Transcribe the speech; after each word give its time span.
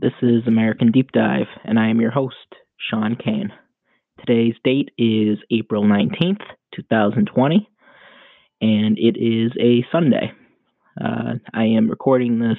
This 0.00 0.12
is 0.22 0.46
American 0.46 0.92
Deep 0.92 1.10
Dive, 1.10 1.48
and 1.64 1.76
I 1.76 1.88
am 1.88 2.00
your 2.00 2.12
host, 2.12 2.36
Shawn 2.88 3.16
Kane. 3.16 3.52
Today's 4.20 4.54
date 4.62 4.90
is 4.96 5.38
April 5.50 5.82
19th, 5.82 6.42
2020, 6.76 7.68
and 8.60 8.96
it 8.96 9.16
is 9.18 9.50
a 9.60 9.84
Sunday. 9.90 10.30
Uh, 11.00 11.34
I 11.52 11.64
am 11.64 11.90
recording 11.90 12.38
this. 12.38 12.58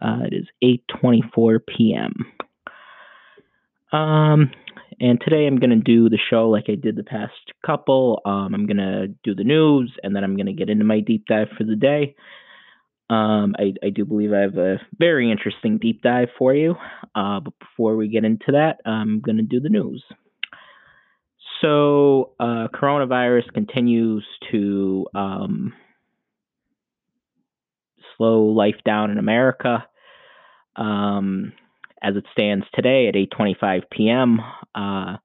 Uh, 0.00 0.20
it 0.30 0.34
is 0.34 0.80
8:24 0.94 1.58
p.m. 1.66 2.14
Um, 3.92 4.50
and 4.98 5.20
today 5.20 5.46
I'm 5.46 5.58
going 5.58 5.70
to 5.70 5.76
do 5.76 6.08
the 6.08 6.18
show 6.30 6.48
like 6.48 6.70
I 6.70 6.74
did 6.76 6.96
the 6.96 7.04
past 7.04 7.34
couple. 7.66 8.22
Um, 8.24 8.54
I'm 8.54 8.66
going 8.66 8.78
to 8.78 9.08
do 9.24 9.34
the 9.34 9.44
news, 9.44 9.92
and 10.02 10.16
then 10.16 10.24
I'm 10.24 10.36
going 10.36 10.46
to 10.46 10.54
get 10.54 10.70
into 10.70 10.86
my 10.86 11.00
deep 11.00 11.26
dive 11.26 11.48
for 11.58 11.64
the 11.64 11.76
day. 11.76 12.14
Um, 13.08 13.54
I, 13.56 13.72
I, 13.84 13.90
do 13.90 14.04
believe 14.04 14.32
I 14.32 14.40
have 14.40 14.56
a 14.56 14.80
very 14.98 15.30
interesting 15.30 15.78
deep 15.78 16.02
dive 16.02 16.30
for 16.36 16.52
you. 16.52 16.74
Uh, 17.14 17.38
but 17.38 17.52
before 17.60 17.94
we 17.94 18.08
get 18.08 18.24
into 18.24 18.46
that, 18.48 18.80
I'm 18.84 19.20
going 19.20 19.36
to 19.36 19.44
do 19.44 19.60
the 19.60 19.68
news. 19.68 20.02
So, 21.62 22.32
uh, 22.40 22.66
coronavirus 22.74 23.52
continues 23.54 24.26
to 24.50 25.06
um, 25.14 25.72
slow 28.16 28.46
life 28.46 28.82
down 28.84 29.12
in 29.12 29.18
America. 29.18 29.86
Um, 30.74 31.52
as 32.02 32.16
it 32.16 32.24
stands 32.32 32.66
today 32.74 33.06
at 33.08 33.14
8:25 33.14 33.82
p.m., 33.90 34.40
uh, 34.74 35.18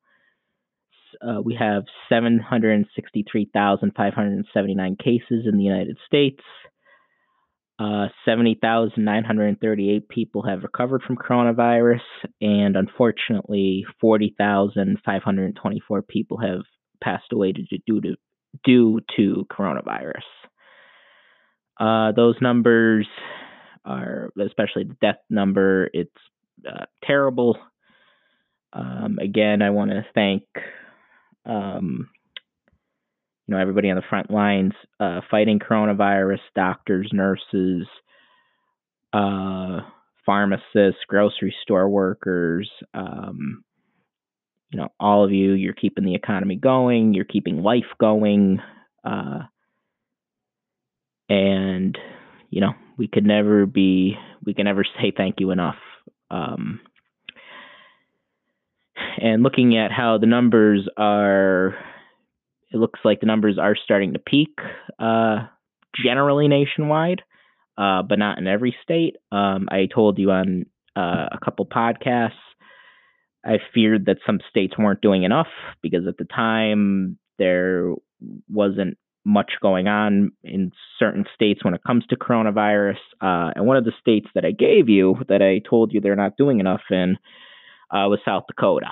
uh, 1.22 1.42
we 1.44 1.54
have 1.56 1.84
763,579 2.10 4.96
cases 4.96 5.46
in 5.46 5.58
the 5.58 5.64
United 5.64 5.98
States. 6.06 6.42
Uh, 7.82 8.10
70,938 8.26 10.08
people 10.08 10.44
have 10.44 10.62
recovered 10.62 11.02
from 11.02 11.18
coronavirus, 11.18 12.04
and 12.40 12.76
unfortunately, 12.76 13.84
40,524 14.00 16.02
people 16.04 16.38
have 16.38 16.62
passed 17.04 17.34
away 17.34 17.54
due 17.54 18.02
to, 18.02 18.16
due 18.64 19.00
to 19.16 19.48
coronavirus. 19.52 20.22
Uh, 21.80 22.12
those 22.12 22.36
numbers 22.40 23.08
are, 23.84 24.30
especially 24.40 24.84
the 24.84 24.98
death 25.02 25.18
number, 25.32 25.90
it's 25.92 26.12
uh, 26.68 26.86
terrible. 27.04 27.58
Um, 28.74 29.18
again, 29.20 29.64
I 29.64 29.72
want 29.72 29.90
to 29.90 30.06
thank 30.14 30.44
um, 31.48 32.10
you 33.52 33.58
know 33.58 33.62
everybody 33.62 33.90
on 33.90 33.98
the 33.98 34.02
front 34.10 34.32
lines 34.32 34.72
uh, 35.02 35.20
fighting 35.30 35.60
coronavirus, 35.60 36.40
doctors, 36.56 37.10
nurses, 37.12 37.86
uh, 39.12 39.80
pharmacists, 40.26 41.02
grocery 41.06 41.54
store 41.62 41.90
workers. 41.90 42.72
Um, 42.94 43.66
you 44.70 44.80
know, 44.80 44.88
all 45.02 45.26
of 45.26 45.34
you, 45.34 45.52
you're 45.52 45.74
keeping 45.74 46.06
the 46.06 46.16
economy 46.16 46.56
going, 46.56 47.14
you're 47.14 47.26
keeping 47.26 47.62
life 47.62 47.92
going, 48.00 48.62
uh, 49.04 49.40
and 51.28 51.98
you 52.50 52.62
know 52.62 52.72
we 52.98 53.10
could 53.10 53.26
never 53.26 53.66
be, 53.66 54.16
we 54.46 54.54
can 54.54 54.64
never 54.64 54.86
say 55.02 55.12
thank 55.16 55.42
you 55.42 55.52
enough. 55.52 55.76
Um, 56.30 56.80
and 59.22 59.44
looking 59.44 59.78
at 59.78 59.92
how 59.92 60.20
the 60.20 60.26
numbers 60.26 60.88
are 60.96 61.76
it 62.72 62.78
looks 62.78 63.00
like 63.04 63.20
the 63.20 63.26
numbers 63.26 63.58
are 63.58 63.76
starting 63.76 64.14
to 64.14 64.20
peak 64.20 64.58
uh, 65.00 65.48
generally 66.04 66.48
nationwide, 66.48 67.22
uh, 67.78 68.02
but 68.04 68.20
not 68.20 68.38
in 68.38 68.48
every 68.48 68.76
state. 68.84 69.18
Um, 69.32 69.68
I 69.70 69.88
told 69.94 70.18
you 70.18 70.32
on 70.32 70.66
uh, 70.96 71.28
a 71.32 71.40
couple 71.44 71.66
podcasts, 71.66 72.32
I 73.46 73.58
feared 73.74 74.06
that 74.06 74.18
some 74.26 74.40
states 74.50 74.78
weren't 74.78 75.02
doing 75.02 75.24
enough 75.24 75.48
because 75.82 76.08
at 76.08 76.18
the 76.18 76.26
time 76.26 77.18
there 77.40 77.94
wasn't 78.50 78.98
much 79.24 79.54
going 79.62 79.88
on 79.88 80.32
in 80.44 80.72
certain 80.98 81.26
states 81.34 81.64
when 81.64 81.74
it 81.74 81.84
comes 81.86 82.06
to 82.08 82.16
coronavirus. 82.16 82.98
Uh, 83.22 83.52
and 83.56 83.66
one 83.66 83.78
of 83.78 83.86
the 83.86 83.94
states 84.00 84.28
that 84.34 84.46
I 84.46 84.52
gave 84.52 84.90
you 84.90 85.16
that 85.28 85.42
I 85.42 85.62
told 85.68 85.92
you 85.92 86.02
they're 86.02 86.16
not 86.16 86.38
doing 86.38 86.60
enough 86.60 86.82
in 86.90 87.18
uh, 87.92 88.08
was 88.08 88.20
South 88.26 88.44
Dakota. 88.48 88.88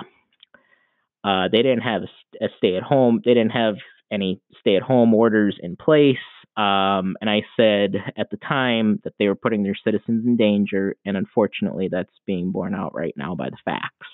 Uh, 1.22 1.48
they 1.50 1.62
didn't 1.62 1.82
have 1.82 2.02
a, 2.02 2.48
stay 2.58 2.76
at 2.76 2.82
home. 2.82 3.20
They 3.24 3.34
didn't 3.34 3.52
have 3.52 3.74
any 4.10 4.40
stay 4.60 4.76
at 4.76 4.82
home 4.82 5.14
orders 5.14 5.56
in 5.60 5.76
place. 5.76 6.16
Um, 6.56 7.16
and 7.20 7.28
I 7.30 7.42
said 7.56 7.94
at 8.16 8.30
the 8.30 8.36
time 8.36 9.00
that 9.04 9.14
they 9.18 9.28
were 9.28 9.36
putting 9.36 9.62
their 9.62 9.76
citizens 9.84 10.26
in 10.26 10.36
danger, 10.36 10.96
and 11.04 11.16
unfortunately, 11.16 11.88
that's 11.90 12.10
being 12.26 12.50
borne 12.50 12.74
out 12.74 12.94
right 12.94 13.14
now 13.16 13.34
by 13.34 13.50
the 13.50 13.56
facts. 13.64 14.08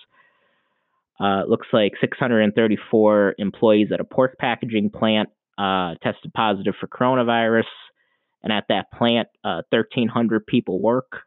Uh, 1.19 1.43
it 1.43 1.49
looks 1.49 1.69
like 1.72 1.93
634 2.00 3.37
employees 3.38 3.88
at 3.93 4.00
a 4.00 4.05
pork 4.05 4.37
packaging 4.38 4.91
plant 4.91 5.31
uh, 5.59 5.94
tested 6.03 6.33
positive 6.34 6.75
for 6.78 6.87
coronavirus, 6.87 7.65
and 8.43 8.53
at 8.53 8.65
that 8.69 8.93
plant, 8.93 9.28
uh, 9.43 9.62
1,300 9.71 10.47
people 10.47 10.81
work. 10.81 11.21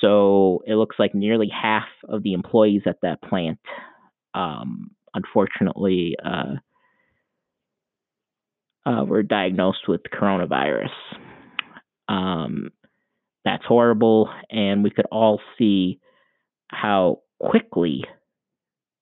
So 0.00 0.62
it 0.66 0.74
looks 0.74 0.96
like 0.98 1.14
nearly 1.14 1.48
half 1.48 1.88
of 2.08 2.22
the 2.22 2.32
employees 2.32 2.82
at 2.86 3.00
that 3.02 3.22
plant 3.22 3.58
um, 4.36 4.90
unfortunately 5.14 6.14
uh, 6.24 6.54
uh, 8.88 9.04
were 9.04 9.22
diagnosed 9.22 9.88
with 9.88 10.02
coronavirus. 10.14 10.90
Um, 12.08 12.70
that's 13.44 13.64
horrible, 13.64 14.28
and 14.50 14.84
we 14.84 14.90
could 14.90 15.06
all 15.10 15.40
see 15.58 15.98
how 16.68 17.20
quickly 17.40 18.04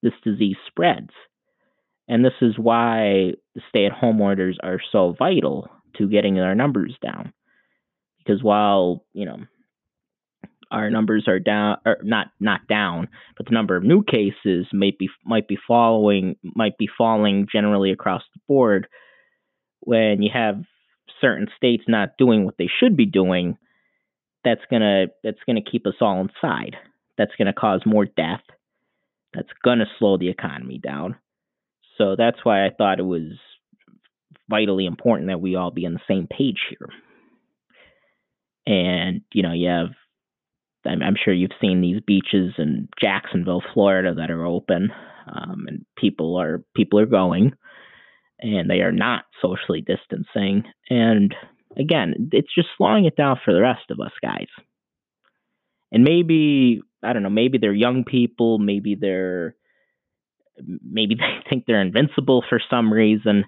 this 0.02 0.12
disease 0.22 0.56
spreads. 0.68 1.10
And 2.08 2.24
this 2.24 2.34
is 2.42 2.58
why 2.58 3.32
the 3.54 3.62
stay 3.70 3.86
at 3.86 3.92
home 3.92 4.20
orders 4.20 4.58
are 4.62 4.80
so 4.92 5.14
vital 5.18 5.68
to 5.96 6.08
getting 6.08 6.38
our 6.38 6.54
numbers 6.54 6.94
down. 7.02 7.32
Because 8.18 8.42
while, 8.42 9.04
you 9.14 9.24
know, 9.24 9.38
our 10.70 10.90
numbers 10.90 11.24
are 11.28 11.38
down 11.38 11.78
or 11.86 11.98
not 12.02 12.28
not 12.40 12.66
down, 12.68 13.08
but 13.36 13.46
the 13.46 13.52
number 13.52 13.76
of 13.76 13.84
new 13.84 14.02
cases 14.02 14.66
might 14.72 14.98
be 14.98 15.08
might 15.24 15.48
be 15.48 15.58
following 15.68 16.36
might 16.42 16.78
be 16.78 16.88
falling 16.98 17.46
generally 17.52 17.90
across 17.92 18.22
the 18.34 18.40
board 18.48 18.86
when 19.84 20.22
you 20.22 20.30
have 20.32 20.62
certain 21.20 21.48
states 21.56 21.84
not 21.86 22.16
doing 22.18 22.44
what 22.44 22.56
they 22.58 22.68
should 22.80 22.96
be 22.96 23.06
doing, 23.06 23.56
that's 24.44 24.62
gonna 24.70 25.06
that's 25.22 25.38
gonna 25.46 25.62
keep 25.62 25.86
us 25.86 25.94
all 26.00 26.20
inside. 26.20 26.76
That's 27.16 27.32
gonna 27.38 27.52
cause 27.52 27.82
more 27.86 28.04
death. 28.04 28.42
That's 29.32 29.48
gonna 29.64 29.86
slow 29.98 30.18
the 30.18 30.28
economy 30.28 30.78
down. 30.78 31.16
So 31.96 32.16
that's 32.16 32.38
why 32.44 32.66
I 32.66 32.70
thought 32.70 32.98
it 32.98 33.04
was 33.04 33.32
vitally 34.48 34.86
important 34.86 35.28
that 35.28 35.40
we 35.40 35.54
all 35.54 35.70
be 35.70 35.86
on 35.86 35.94
the 35.94 36.00
same 36.08 36.26
page 36.26 36.60
here. 36.68 36.88
And 38.66 39.22
you 39.32 39.42
know, 39.42 39.52
you 39.52 39.68
have 39.68 39.90
I'm, 40.86 41.02
I'm 41.02 41.16
sure 41.22 41.34
you've 41.34 41.50
seen 41.60 41.80
these 41.80 42.00
beaches 42.06 42.54
in 42.58 42.88
Jacksonville, 43.00 43.62
Florida, 43.72 44.14
that 44.14 44.30
are 44.30 44.44
open, 44.44 44.90
um, 45.26 45.64
and 45.66 45.84
people 45.96 46.36
are 46.36 46.62
people 46.74 46.98
are 46.98 47.06
going, 47.06 47.52
and 48.40 48.68
they 48.68 48.80
are 48.80 48.92
not 48.92 49.24
socially 49.40 49.80
distancing. 49.80 50.64
And 50.90 51.34
again, 51.78 52.30
it's 52.32 52.54
just 52.54 52.68
slowing 52.76 53.04
it 53.04 53.16
down 53.16 53.38
for 53.44 53.52
the 53.52 53.62
rest 53.62 53.90
of 53.90 54.00
us 54.00 54.12
guys. 54.22 54.48
And 55.92 56.04
maybe 56.04 56.82
I 57.02 57.12
don't 57.12 57.22
know, 57.22 57.30
maybe 57.30 57.58
they're 57.58 57.72
young 57.72 58.04
people, 58.04 58.58
maybe 58.58 58.96
they're 59.00 59.54
maybe 60.58 61.14
they 61.18 61.48
think 61.48 61.64
they're 61.66 61.80
invincible 61.80 62.44
for 62.48 62.60
some 62.70 62.92
reason. 62.92 63.44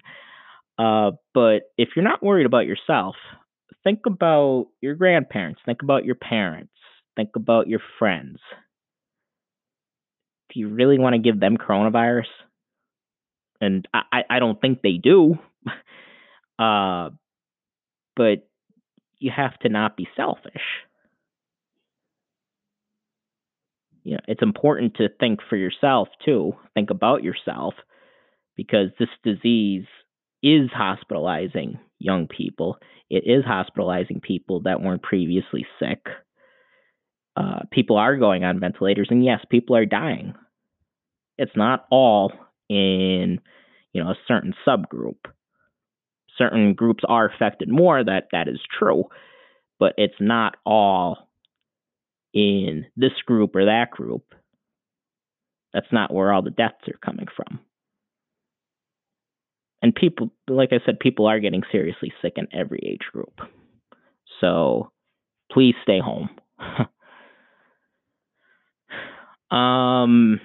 Uh, 0.77 1.11
but 1.33 1.63
if 1.77 1.89
you're 1.95 2.05
not 2.05 2.23
worried 2.23 2.45
about 2.45 2.67
yourself, 2.67 3.15
think 3.83 4.01
about 4.05 4.67
your 4.81 4.95
grandparents, 4.95 5.59
think 5.65 5.81
about 5.81 6.05
your 6.05 6.15
parents, 6.15 6.73
Think 7.17 7.31
about 7.35 7.67
your 7.67 7.81
friends. 7.97 8.37
Do 10.53 10.59
you 10.59 10.69
really 10.69 10.99
want 10.99 11.15
to 11.15 11.19
give 11.19 11.39
them 11.39 11.57
coronavirus? 11.57 12.27
And 13.59 13.87
I, 13.91 14.21
I 14.29 14.39
don't 14.39 14.61
think 14.61 14.81
they 14.81 14.99
do. 15.01 15.39
uh, 16.59 17.09
but 18.15 18.47
you 19.17 19.31
have 19.35 19.57
to 19.59 19.69
not 19.69 19.97
be 19.97 20.07
selfish. 20.15 20.61
You 24.03 24.13
know, 24.13 24.21
it's 24.27 24.43
important 24.43 24.95
to 24.97 25.09
think 25.19 25.39
for 25.49 25.57
yourself 25.57 26.09
too. 26.23 26.53
Think 26.75 26.91
about 26.91 27.23
yourself 27.23 27.73
because 28.55 28.89
this 28.99 29.09
disease 29.23 29.85
is 30.43 30.69
hospitalizing 30.71 31.79
young 31.97 32.27
people. 32.27 32.77
It 33.09 33.23
is 33.25 33.43
hospitalizing 33.43 34.21
people 34.21 34.61
that 34.61 34.81
weren't 34.81 35.01
previously 35.01 35.65
sick 35.79 36.05
uh, 37.37 37.59
people 37.71 37.97
are 37.97 38.17
going 38.17 38.43
on 38.43 38.59
ventilators, 38.59 39.07
and 39.11 39.23
yes, 39.23 39.39
people 39.49 39.75
are 39.75 39.85
dying. 39.85 40.33
It's 41.37 41.55
not 41.55 41.85
all 41.91 42.31
in 42.69 43.39
you 43.93 44.03
know 44.03 44.09
a 44.09 44.17
certain 44.27 44.53
subgroup. 44.67 45.17
Certain 46.37 46.73
groups 46.73 47.03
are 47.07 47.29
affected 47.29 47.69
more. 47.69 48.03
That 48.03 48.29
that 48.31 48.47
is 48.47 48.59
true, 48.77 49.05
but 49.79 49.93
it's 49.97 50.19
not 50.19 50.57
all 50.65 51.27
in 52.33 52.85
this 52.95 53.13
group 53.25 53.55
or 53.55 53.65
that 53.65 53.91
group, 53.91 54.33
that's 55.73 55.91
not 55.91 56.13
where 56.13 56.31
all 56.31 56.43
the 56.43 56.51
deaths 56.51 56.87
are 56.87 56.99
coming 57.03 57.27
from. 57.35 57.59
And 59.81 59.93
people, 59.93 60.31
like 60.47 60.69
I 60.71 60.79
said, 60.85 60.99
people 60.99 61.27
are 61.27 61.39
getting 61.39 61.63
seriously 61.71 62.13
sick 62.21 62.33
in 62.37 62.47
every 62.51 62.79
age 62.85 63.07
group. 63.11 63.39
So 64.41 64.91
please 65.51 65.75
stay 65.83 65.99
home. 65.99 66.29
um, 69.51 70.39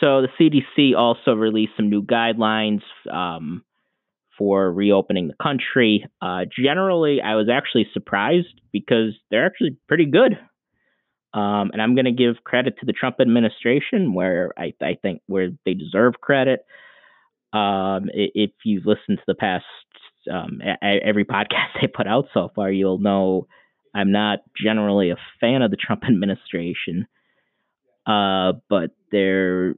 so 0.00 0.22
the 0.22 0.28
CDC 0.38 0.96
also 0.96 1.34
released 1.34 1.72
some 1.76 1.88
new 1.88 2.02
guidelines 2.02 2.82
um, 3.10 3.64
for 4.36 4.70
reopening 4.70 5.28
the 5.28 5.42
country. 5.42 6.06
Uh, 6.20 6.44
generally, 6.44 7.20
I 7.22 7.34
was 7.36 7.48
actually 7.50 7.86
surprised 7.92 8.60
because 8.72 9.12
they're 9.30 9.46
actually 9.46 9.76
pretty 9.88 10.06
good. 10.06 10.38
Um, 11.32 11.70
and 11.72 11.82
I'm 11.82 11.94
going 11.94 12.06
to 12.06 12.12
give 12.12 12.44
credit 12.44 12.78
to 12.80 12.86
the 12.86 12.92
Trump 12.92 13.16
administration 13.20 14.14
where 14.14 14.52
I, 14.56 14.72
I 14.82 14.96
think 15.00 15.20
where 15.26 15.50
they 15.64 15.74
deserve 15.74 16.14
credit. 16.20 16.64
Um, 17.52 18.10
if 18.12 18.50
you've 18.64 18.86
listened 18.86 19.18
to 19.18 19.24
the 19.26 19.34
past 19.34 19.64
um, 20.32 20.60
every 20.82 21.24
podcast 21.24 21.68
they 21.80 21.86
put 21.88 22.06
out 22.06 22.26
so 22.32 22.50
far, 22.54 22.70
you'll 22.70 22.98
know 22.98 23.46
I'm 23.94 24.12
not 24.12 24.40
generally 24.62 25.10
a 25.10 25.16
fan 25.40 25.62
of 25.62 25.70
the 25.70 25.76
Trump 25.76 26.04
administration. 26.08 27.06
Uh, 28.06 28.52
but 28.68 28.90
they're 29.10 29.74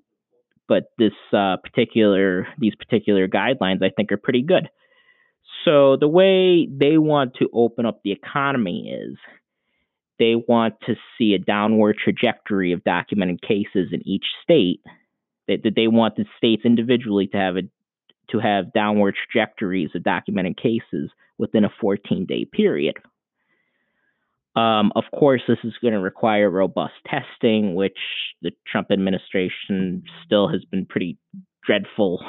but 0.69 0.90
this 0.98 1.12
uh, 1.32 1.56
particular 1.62 2.46
these 2.58 2.75
particular 2.75 3.26
guidelines 3.26 3.82
I 3.82 3.90
think 3.94 4.12
are 4.12 4.19
pretty 4.19 4.42
good. 4.42 4.69
So 5.64 5.96
the 5.96 6.08
way 6.08 6.66
they 6.66 6.98
want 6.98 7.34
to 7.36 7.48
open 7.52 7.86
up 7.86 8.00
the 8.04 8.12
economy 8.12 8.90
is 8.90 9.16
they 10.19 10.34
want 10.36 10.75
to 10.86 10.94
see 11.16 11.34
a 11.34 11.38
downward 11.38 11.96
trajectory 12.02 12.72
of 12.72 12.84
documented 12.84 13.40
cases 13.40 13.88
in 13.92 14.06
each 14.06 14.26
state. 14.42 14.82
That, 15.46 15.62
that 15.64 15.74
they 15.74 15.88
want 15.88 16.16
the 16.16 16.26
states 16.36 16.66
individually 16.66 17.26
to 17.28 17.38
have 17.38 17.56
a 17.56 17.62
to 18.31 18.38
have 18.38 18.72
downward 18.74 19.14
trajectories 19.32 19.90
of 19.94 20.02
documented 20.02 20.58
cases 20.58 21.10
within 21.38 21.64
a 21.64 21.70
14 21.81 22.26
day 22.26 22.44
period. 22.44 22.96
Um, 24.58 24.93
of 24.96 25.05
course, 25.16 25.43
this 25.46 25.58
is 25.62 25.75
going 25.81 25.94
to 25.94 26.00
require 26.00 26.50
robust 26.50 26.94
testing, 27.06 27.76
which 27.76 27.99
the 28.43 28.50
Trump 28.66 28.88
administration 28.90 30.02
still 30.25 30.49
has 30.49 30.64
been 30.64 30.84
pretty 30.84 31.19
dreadful 31.64 32.20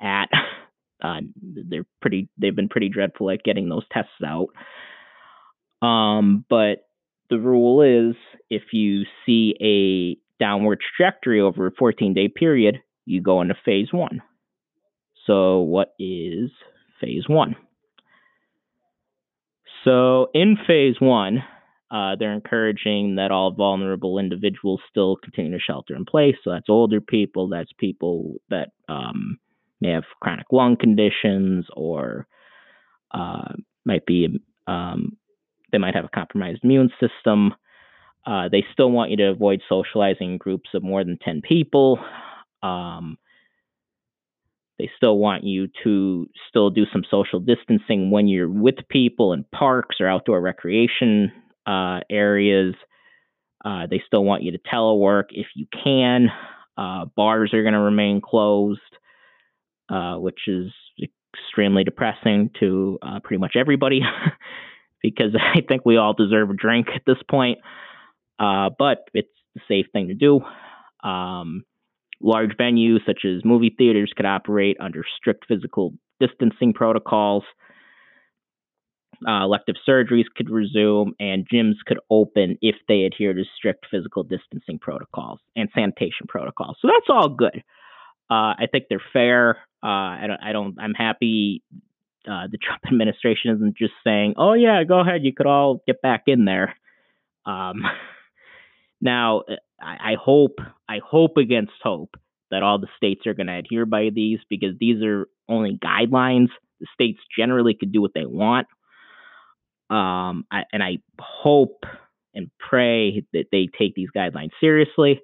at. 0.00 0.28
Uh, 1.00 1.20
they're 1.40 1.86
pretty. 2.00 2.28
They've 2.38 2.56
been 2.56 2.68
pretty 2.68 2.88
dreadful 2.88 3.30
at 3.30 3.44
getting 3.44 3.68
those 3.68 3.84
tests 3.92 4.10
out. 4.26 4.48
Um, 5.86 6.44
but 6.50 6.88
the 7.30 7.38
rule 7.38 7.82
is, 7.82 8.16
if 8.50 8.62
you 8.72 9.04
see 9.24 9.54
a 9.60 10.42
downward 10.42 10.80
trajectory 10.80 11.40
over 11.40 11.68
a 11.68 11.72
14 11.78 12.14
day 12.14 12.26
period, 12.26 12.80
you 13.04 13.22
go 13.22 13.40
into 13.42 13.54
phase 13.64 13.92
one. 13.92 14.22
So, 15.24 15.60
what 15.60 15.94
is 16.00 16.50
phase 17.00 17.28
one? 17.28 17.54
So, 19.84 20.28
in 20.34 20.56
phase 20.66 20.96
one, 21.00 21.42
uh, 21.90 22.16
they're 22.18 22.34
encouraging 22.34 23.16
that 23.16 23.30
all 23.30 23.52
vulnerable 23.52 24.18
individuals 24.18 24.80
still 24.90 25.16
continue 25.16 25.52
to 25.52 25.58
shelter 25.58 25.94
in 25.94 26.04
place. 26.04 26.36
So, 26.42 26.50
that's 26.50 26.68
older 26.68 27.00
people, 27.00 27.48
that's 27.48 27.72
people 27.78 28.40
that 28.50 28.70
um, 28.88 29.38
may 29.80 29.90
have 29.90 30.04
chronic 30.20 30.46
lung 30.52 30.76
conditions 30.76 31.66
or 31.74 32.26
uh, 33.12 33.52
might 33.84 34.04
be, 34.06 34.40
um, 34.66 35.16
they 35.72 35.78
might 35.78 35.94
have 35.94 36.04
a 36.04 36.10
compromised 36.14 36.60
immune 36.62 36.90
system. 37.00 37.54
Uh, 38.26 38.48
they 38.50 38.64
still 38.72 38.90
want 38.90 39.10
you 39.10 39.16
to 39.16 39.30
avoid 39.30 39.62
socializing 39.68 40.32
in 40.32 40.38
groups 40.38 40.70
of 40.74 40.82
more 40.82 41.04
than 41.04 41.18
10 41.22 41.40
people. 41.42 41.98
Um, 42.62 43.16
they 44.78 44.90
still 44.96 45.18
want 45.18 45.44
you 45.44 45.68
to 45.84 46.28
still 46.48 46.70
do 46.70 46.84
some 46.92 47.02
social 47.10 47.40
distancing 47.40 48.10
when 48.10 48.28
you're 48.28 48.48
with 48.48 48.76
people 48.88 49.32
in 49.32 49.44
parks 49.52 49.96
or 50.00 50.08
outdoor 50.08 50.40
recreation 50.40 51.32
uh, 51.66 52.00
areas. 52.10 52.74
Uh, 53.64 53.86
they 53.90 54.00
still 54.06 54.24
want 54.24 54.42
you 54.42 54.52
to 54.52 54.58
telework 54.72 55.24
if 55.30 55.46
you 55.56 55.66
can. 55.84 56.28
Uh, 56.76 57.06
bars 57.16 57.52
are 57.52 57.62
going 57.62 57.74
to 57.74 57.80
remain 57.80 58.20
closed, 58.20 58.80
uh, 59.90 60.14
which 60.14 60.40
is 60.46 60.70
extremely 61.34 61.82
depressing 61.82 62.50
to 62.60 62.98
uh, 63.02 63.18
pretty 63.22 63.40
much 63.40 63.54
everybody 63.56 64.00
because 65.02 65.34
I 65.56 65.60
think 65.66 65.84
we 65.84 65.96
all 65.96 66.14
deserve 66.14 66.50
a 66.50 66.54
drink 66.54 66.86
at 66.94 67.02
this 67.06 67.18
point. 67.28 67.58
Uh, 68.38 68.70
but 68.78 68.98
it's 69.14 69.28
the 69.56 69.60
safe 69.66 69.86
thing 69.92 70.08
to 70.08 70.14
do. 70.14 70.40
Um, 71.02 71.64
Large 72.20 72.56
venues 72.58 73.04
such 73.06 73.24
as 73.24 73.44
movie 73.44 73.74
theaters 73.76 74.12
could 74.16 74.26
operate 74.26 74.76
under 74.80 75.04
strict 75.16 75.46
physical 75.46 75.94
distancing 76.20 76.72
protocols. 76.72 77.44
Uh, 79.26 79.42
elective 79.42 79.74
surgeries 79.88 80.26
could 80.36 80.48
resume, 80.48 81.12
and 81.18 81.48
gyms 81.48 81.74
could 81.86 81.98
open 82.08 82.56
if 82.62 82.76
they 82.86 83.02
adhere 83.02 83.32
to 83.34 83.42
strict 83.56 83.86
physical 83.90 84.22
distancing 84.22 84.78
protocols 84.78 85.40
and 85.56 85.68
sanitation 85.74 86.26
protocols. 86.28 86.76
So 86.80 86.88
that's 86.88 87.08
all 87.08 87.28
good. 87.28 87.62
Uh, 88.30 88.54
I 88.54 88.66
think 88.70 88.84
they're 88.88 89.02
fair. 89.12 89.58
Uh, 89.82 89.86
I 89.86 90.24
don't. 90.26 90.40
I 90.40 90.52
don't. 90.52 90.78
I'm 90.78 90.94
happy. 90.94 91.62
Uh, 92.28 92.46
the 92.50 92.58
Trump 92.62 92.82
administration 92.86 93.56
isn't 93.56 93.76
just 93.76 93.94
saying, 94.04 94.34
"Oh 94.36 94.52
yeah, 94.52 94.84
go 94.84 95.00
ahead, 95.00 95.24
you 95.24 95.32
could 95.32 95.46
all 95.46 95.82
get 95.86 96.02
back 96.02 96.24
in 96.26 96.44
there." 96.44 96.76
Um, 97.46 97.82
now, 99.00 99.42
I, 99.80 100.12
I 100.12 100.16
hope, 100.22 100.58
I 100.88 101.00
hope 101.04 101.36
against 101.36 101.72
hope 101.82 102.16
that 102.50 102.62
all 102.62 102.78
the 102.78 102.88
states 102.96 103.26
are 103.26 103.34
going 103.34 103.46
to 103.46 103.58
adhere 103.58 103.86
by 103.86 104.10
these 104.14 104.38
because 104.48 104.74
these 104.78 105.02
are 105.02 105.28
only 105.48 105.78
guidelines. 105.82 106.48
The 106.80 106.86
states 106.94 107.18
generally 107.36 107.74
could 107.74 107.92
do 107.92 108.00
what 108.00 108.12
they 108.14 108.26
want. 108.26 108.66
Um, 109.90 110.44
I, 110.50 110.64
and 110.72 110.82
I 110.82 110.98
hope 111.18 111.84
and 112.34 112.50
pray 112.58 113.24
that 113.32 113.46
they 113.50 113.68
take 113.78 113.94
these 113.94 114.10
guidelines 114.14 114.50
seriously. 114.60 115.20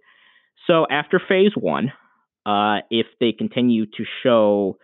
So 0.67 0.87
after 0.91 1.21
phase 1.21 1.53
one, 1.55 1.93
uh, 2.47 2.79
if 2.91 3.07
they 3.21 3.33
continue 3.33 3.87
to 3.87 4.05
show 4.23 4.79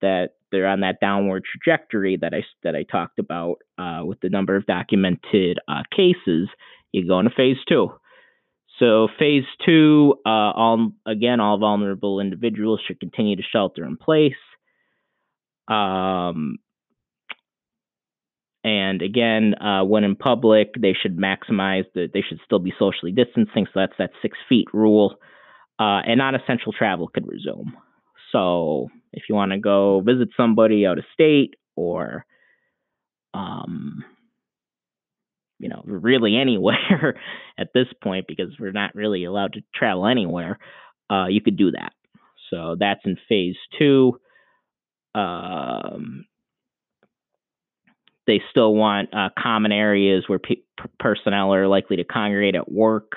that 0.00 0.30
they're 0.50 0.66
on 0.66 0.80
that 0.80 1.00
downward 1.00 1.44
trajectory 1.44 2.18
that 2.18 2.34
I 2.34 2.42
that 2.62 2.74
I 2.76 2.82
talked 2.82 3.18
about 3.18 3.56
uh, 3.78 4.02
with 4.04 4.20
the 4.20 4.28
number 4.28 4.54
of 4.56 4.66
documented 4.66 5.58
uh, 5.66 5.82
cases, 5.94 6.48
you 6.92 7.06
go 7.06 7.18
into 7.18 7.32
phase 7.34 7.56
two. 7.68 7.90
So 8.82 9.06
phase 9.16 9.44
two, 9.64 10.14
uh, 10.26 10.28
all 10.28 10.90
again, 11.06 11.38
all 11.38 11.56
vulnerable 11.56 12.18
individuals 12.18 12.80
should 12.84 12.98
continue 12.98 13.36
to 13.36 13.42
shelter 13.52 13.84
in 13.84 13.96
place. 13.96 14.32
Um, 15.68 16.56
and 18.64 19.00
again, 19.00 19.54
uh, 19.54 19.84
when 19.84 20.02
in 20.02 20.16
public, 20.16 20.74
they 20.76 20.96
should 21.00 21.16
maximize 21.16 21.84
the. 21.94 22.08
They 22.12 22.24
should 22.28 22.40
still 22.44 22.58
be 22.58 22.72
socially 22.76 23.12
distancing. 23.12 23.66
So 23.66 23.80
that's 23.80 23.92
that 24.00 24.10
six 24.20 24.36
feet 24.48 24.66
rule. 24.72 25.14
Uh, 25.78 26.02
and 26.04 26.18
non-essential 26.18 26.72
travel 26.72 27.06
could 27.06 27.26
resume. 27.28 27.76
So 28.32 28.88
if 29.12 29.24
you 29.28 29.36
want 29.36 29.52
to 29.52 29.58
go 29.58 30.00
visit 30.00 30.28
somebody 30.36 30.86
out 30.86 30.98
of 30.98 31.04
state 31.12 31.54
or 31.76 32.24
um, 33.32 34.04
you 35.62 35.68
know, 35.68 35.82
really 35.86 36.36
anywhere 36.40 37.14
at 37.56 37.68
this 37.72 37.86
point 38.02 38.26
because 38.28 38.48
we're 38.58 38.72
not 38.72 38.94
really 38.94 39.24
allowed 39.24 39.54
to 39.54 39.62
travel 39.74 40.06
anywhere, 40.06 40.58
uh, 41.10 41.26
you 41.28 41.40
could 41.40 41.56
do 41.56 41.70
that. 41.70 41.92
So 42.50 42.76
that's 42.78 43.00
in 43.04 43.16
phase 43.28 43.56
two. 43.78 44.18
Um, 45.14 46.26
they 48.26 48.42
still 48.50 48.74
want 48.74 49.12
uh, 49.14 49.30
common 49.38 49.72
areas 49.72 50.24
where 50.26 50.38
pe- 50.38 50.62
personnel 50.98 51.54
are 51.54 51.66
likely 51.66 51.96
to 51.96 52.04
congregate 52.04 52.54
at 52.54 52.70
work 52.70 53.12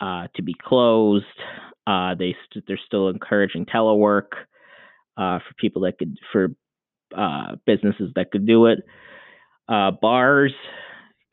uh, 0.00 0.28
to 0.36 0.42
be 0.42 0.54
closed. 0.60 1.24
Uh, 1.86 2.14
they 2.14 2.36
st- 2.50 2.64
they're 2.66 2.80
still 2.86 3.08
encouraging 3.08 3.66
telework 3.66 4.28
uh, 5.16 5.38
for 5.38 5.54
people 5.58 5.82
that 5.82 5.98
could 5.98 6.16
for 6.32 6.48
uh, 7.16 7.56
businesses 7.66 8.12
that 8.14 8.30
could 8.30 8.46
do 8.46 8.66
it. 8.66 8.80
Uh, 9.68 9.90
bars 9.90 10.52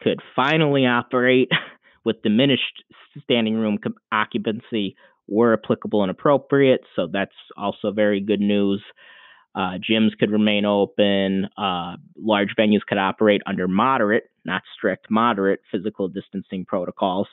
could 0.02 0.20
finally 0.36 0.86
operate 0.86 1.50
with 2.06 2.22
diminished 2.22 2.84
standing 3.24 3.56
room 3.56 3.78
occupancy 4.12 4.96
were 5.28 5.54
applicable 5.54 6.04
and 6.04 6.12
appropriate. 6.12 6.82
So 6.96 7.08
that's 7.12 7.36
also 7.58 7.92
very 7.92 8.20
good 8.22 8.40
news. 8.40 8.84
Uh, 9.56 9.78
gyms 9.90 10.18
could 10.20 10.32
remain 10.32 10.66
open. 10.66 11.48
Uh, 11.58 11.96
large 12.18 12.50
venues 12.60 12.82
could 12.88 12.98
operate 12.98 13.42
under 13.46 13.68
moderate, 13.68 14.26
not 14.44 14.64
strict, 14.76 15.08
moderate 15.10 15.62
physical 15.72 16.10
distancing 16.10 16.66
protocols. 16.66 17.28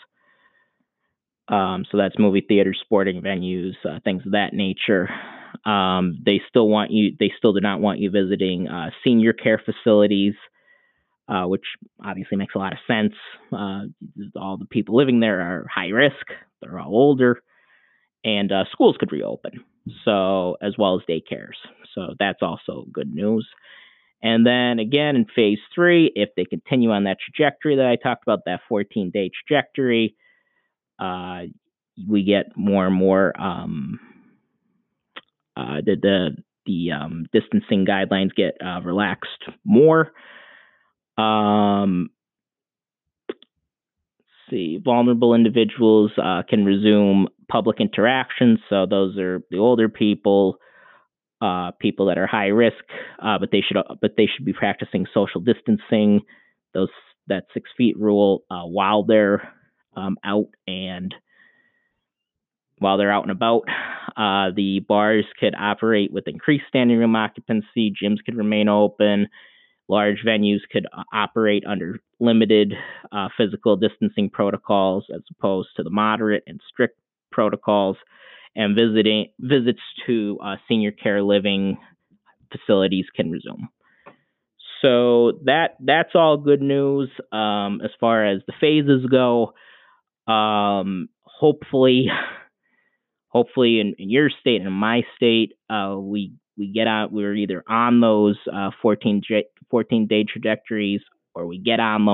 Um, 1.48 1.84
so 1.90 1.98
that's 1.98 2.18
movie 2.18 2.44
theaters, 2.46 2.78
sporting 2.80 3.20
venues, 3.20 3.74
uh, 3.84 3.98
things 4.04 4.22
of 4.24 4.32
that 4.32 4.54
nature. 4.54 5.10
Um, 5.66 6.22
they 6.24 6.40
still 6.48 6.68
want 6.68 6.92
you. 6.92 7.10
They 7.18 7.32
still 7.36 7.52
do 7.52 7.60
not 7.60 7.80
want 7.80 7.98
you 7.98 8.10
visiting 8.10 8.68
uh, 8.68 8.90
senior 9.04 9.32
care 9.32 9.60
facilities 9.62 10.34
uh, 11.28 11.44
which 11.44 11.64
obviously 12.04 12.36
makes 12.36 12.54
a 12.54 12.58
lot 12.58 12.72
of 12.72 12.78
sense. 12.86 13.14
Uh, 13.52 13.82
all 14.36 14.56
the 14.56 14.66
people 14.66 14.96
living 14.96 15.20
there 15.20 15.40
are 15.40 15.66
high 15.72 15.88
risk, 15.88 16.26
they're 16.60 16.78
all 16.78 16.94
older, 16.94 17.42
and 18.24 18.52
uh, 18.52 18.64
schools 18.70 18.96
could 18.98 19.12
reopen, 19.12 19.64
so 20.04 20.56
as 20.62 20.74
well 20.78 20.96
as 20.96 21.02
daycares. 21.08 21.56
So 21.94 22.14
that's 22.18 22.42
also 22.42 22.86
good 22.92 23.12
news. 23.12 23.48
And 24.22 24.46
then 24.46 24.78
again 24.78 25.16
in 25.16 25.26
phase 25.34 25.58
three, 25.74 26.12
if 26.14 26.30
they 26.36 26.44
continue 26.44 26.90
on 26.90 27.04
that 27.04 27.18
trajectory 27.20 27.76
that 27.76 27.86
I 27.86 27.96
talked 27.96 28.22
about, 28.22 28.44
that 28.46 28.60
14 28.68 29.10
day 29.10 29.30
trajectory, 29.46 30.14
uh, 30.98 31.42
we 32.08 32.22
get 32.22 32.46
more 32.56 32.86
and 32.86 32.94
more 32.94 33.38
um, 33.40 33.98
uh, 35.56 35.80
the 35.84 35.96
the 36.00 36.30
the 36.64 36.92
um, 36.92 37.26
distancing 37.32 37.84
guidelines 37.84 38.34
get 38.34 38.56
uh, 38.64 38.80
relaxed 38.82 39.44
more. 39.64 40.12
Um, 41.18 42.10
see, 44.50 44.78
vulnerable 44.82 45.34
individuals 45.34 46.12
uh, 46.22 46.42
can 46.48 46.64
resume 46.64 47.28
public 47.50 47.80
interactions. 47.80 48.58
So 48.68 48.86
those 48.86 49.18
are 49.18 49.42
the 49.50 49.58
older 49.58 49.88
people, 49.88 50.58
uh, 51.40 51.72
people 51.80 52.06
that 52.06 52.18
are 52.18 52.26
high 52.26 52.48
risk, 52.48 52.84
uh, 53.22 53.38
but 53.38 53.50
they 53.50 53.62
should 53.66 53.76
but 54.00 54.12
they 54.16 54.28
should 54.34 54.44
be 54.44 54.52
practicing 54.52 55.06
social 55.12 55.40
distancing. 55.40 56.20
Those 56.74 56.88
that 57.28 57.44
six 57.54 57.70
feet 57.76 57.98
rule 57.98 58.44
uh, 58.50 58.62
while 58.64 59.04
they're 59.04 59.52
um, 59.96 60.16
out 60.24 60.48
and 60.66 61.14
while 62.78 62.98
they're 62.98 63.12
out 63.12 63.22
and 63.22 63.30
about. 63.30 63.62
Uh, 64.16 64.50
the 64.54 64.80
bars 64.86 65.24
could 65.38 65.54
operate 65.58 66.12
with 66.12 66.28
increased 66.28 66.64
standing 66.68 66.98
room 66.98 67.16
occupancy, 67.16 67.92
gyms 67.92 68.18
could 68.24 68.36
remain 68.36 68.68
open, 68.68 69.28
large 69.88 70.18
venues 70.26 70.60
could 70.70 70.86
uh, 70.96 71.02
operate 71.12 71.64
under 71.66 71.98
limited 72.20 72.72
uh, 73.10 73.28
physical 73.36 73.76
distancing 73.76 74.30
protocols 74.30 75.04
as 75.14 75.22
opposed 75.36 75.68
to 75.76 75.82
the 75.82 75.90
moderate 75.90 76.44
and 76.46 76.60
strict 76.68 76.98
protocols, 77.30 77.96
and 78.54 78.76
visiting 78.76 79.26
visits 79.40 79.80
to 80.06 80.38
uh, 80.44 80.56
senior 80.68 80.92
care 80.92 81.22
living 81.22 81.78
facilities 82.52 83.06
can 83.16 83.30
resume. 83.30 83.68
So 84.82 85.38
that 85.44 85.76
that's 85.80 86.10
all 86.14 86.36
good 86.36 86.60
news 86.60 87.08
um, 87.30 87.80
as 87.84 87.90
far 88.00 88.26
as 88.26 88.42
the 88.46 88.52
phases 88.60 89.06
go. 89.06 89.54
Um, 90.30 91.08
hopefully, 91.22 92.06
hopefully 93.28 93.80
in, 93.80 93.94
in 93.98 94.10
your 94.10 94.28
state 94.40 94.56
and 94.56 94.66
in 94.66 94.72
my 94.72 95.02
state, 95.16 95.52
uh, 95.70 95.96
we 95.98 96.34
we 96.58 96.72
get 96.72 96.88
out. 96.88 97.12
We're 97.12 97.34
either 97.34 97.62
on 97.68 98.00
those 98.00 98.36
uh, 98.52 98.70
14, 98.82 99.22
14 99.72 100.06
day 100.06 100.24
trajectories 100.24 101.00
or 101.34 101.48
we 101.48 101.58
get 101.58 101.80
on 101.80 102.06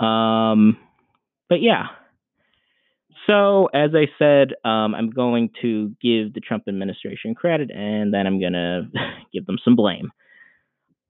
them. 0.00 0.06
Um, 0.06 0.76
but 1.48 1.62
yeah. 1.62 1.86
So 3.26 3.66
as 3.66 3.90
I 3.94 4.06
said, 4.18 4.54
um, 4.64 4.94
I'm 4.94 5.10
going 5.10 5.50
to 5.62 5.94
give 6.02 6.34
the 6.34 6.40
Trump 6.40 6.64
administration 6.66 7.34
credit, 7.34 7.70
and 7.70 8.12
then 8.12 8.26
I'm 8.26 8.40
going 8.40 8.52
to 8.52 8.88
give 9.32 9.46
them 9.46 9.58
some 9.64 9.76
blame. 9.76 10.10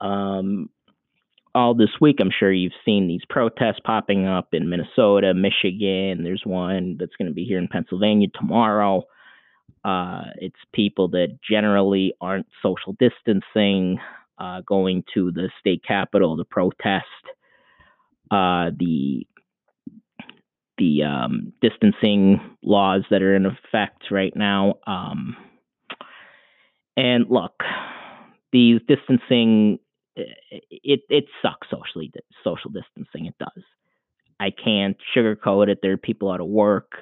Um, 0.01 0.69
all 1.55 1.75
this 1.75 1.91
week, 2.01 2.17
I'm 2.21 2.31
sure 2.37 2.53
you've 2.53 2.73
seen 2.85 3.09
these 3.09 3.23
protests 3.29 3.81
popping 3.85 4.27
up 4.27 4.49
in 4.53 4.69
Minnesota, 4.69 5.35
Michigan. 5.35 6.23
There's 6.23 6.43
one 6.45 6.97
that's 6.99 7.17
going 7.17 7.29
to 7.29 7.35
be 7.35 7.45
here 7.45 7.59
in 7.59 7.69
Pennsylvania 7.69 8.29
tomorrow. 8.35 9.05
Uh, 9.85 10.25
it's 10.37 10.57
people 10.73 11.09
that 11.09 11.39
generally 11.49 12.15
aren't 12.21 12.47
social 12.63 12.97
distancing, 12.99 13.99
uh, 14.39 14.61
going 14.67 15.05
to 15.15 15.31
the 15.33 15.51
state 15.61 15.83
capitol 15.87 16.37
to 16.37 16.45
protest 16.45 17.05
uh, 18.31 18.71
the 18.79 19.27
the 20.79 21.03
um, 21.05 21.53
distancing 21.61 22.41
laws 22.63 23.03
that 23.11 23.23
are 23.23 23.37
in 23.37 23.47
effect 23.47 24.05
right 24.11 24.35
now. 24.35 24.75
Um, 24.87 25.37
and 26.97 27.27
look, 27.29 27.55
these 28.53 28.81
distancing 28.89 29.79
it 30.17 31.01
it 31.09 31.25
sucks 31.41 31.69
socially 31.71 32.13
social 32.45 32.71
distancing. 32.71 33.27
It 33.27 33.35
does. 33.39 33.65
I 34.41 34.51
can't 34.51 34.97
sugarcoat 35.17 35.69
it. 35.69 35.79
There 35.83 35.93
are 35.93 35.97
people 35.99 36.31
out 36.31 36.41
of 36.41 36.49
work. 36.49 36.93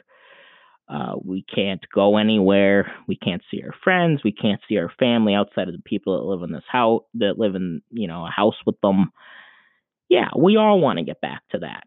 Uh, 0.91 1.15
we 1.25 1.45
can't 1.55 1.85
go 1.95 2.17
anywhere. 2.17 2.93
We 3.07 3.17
can't 3.17 3.43
see 3.51 3.63
our 3.63 3.75
friends. 3.85 4.23
We 4.25 4.33
can't 4.33 4.61
see 4.69 4.77
our 4.79 4.93
family 4.99 5.35
outside 5.35 5.69
of 5.69 5.75
the 5.75 5.83
people 5.85 6.19
that 6.19 6.27
live 6.27 6.43
in 6.43 6.53
this 6.53 6.65
house 6.71 7.03
that 7.15 7.39
live 7.39 7.55
in 7.55 7.83
you 7.91 8.09
know 8.09 8.27
a 8.27 8.31
house 8.31 8.57
with 8.67 8.81
them. 8.81 9.13
Yeah, 10.09 10.31
we 10.37 10.57
all 10.57 10.81
want 10.81 10.99
to 10.99 11.05
get 11.05 11.21
back 11.21 11.43
to 11.53 11.59
that. 11.59 11.85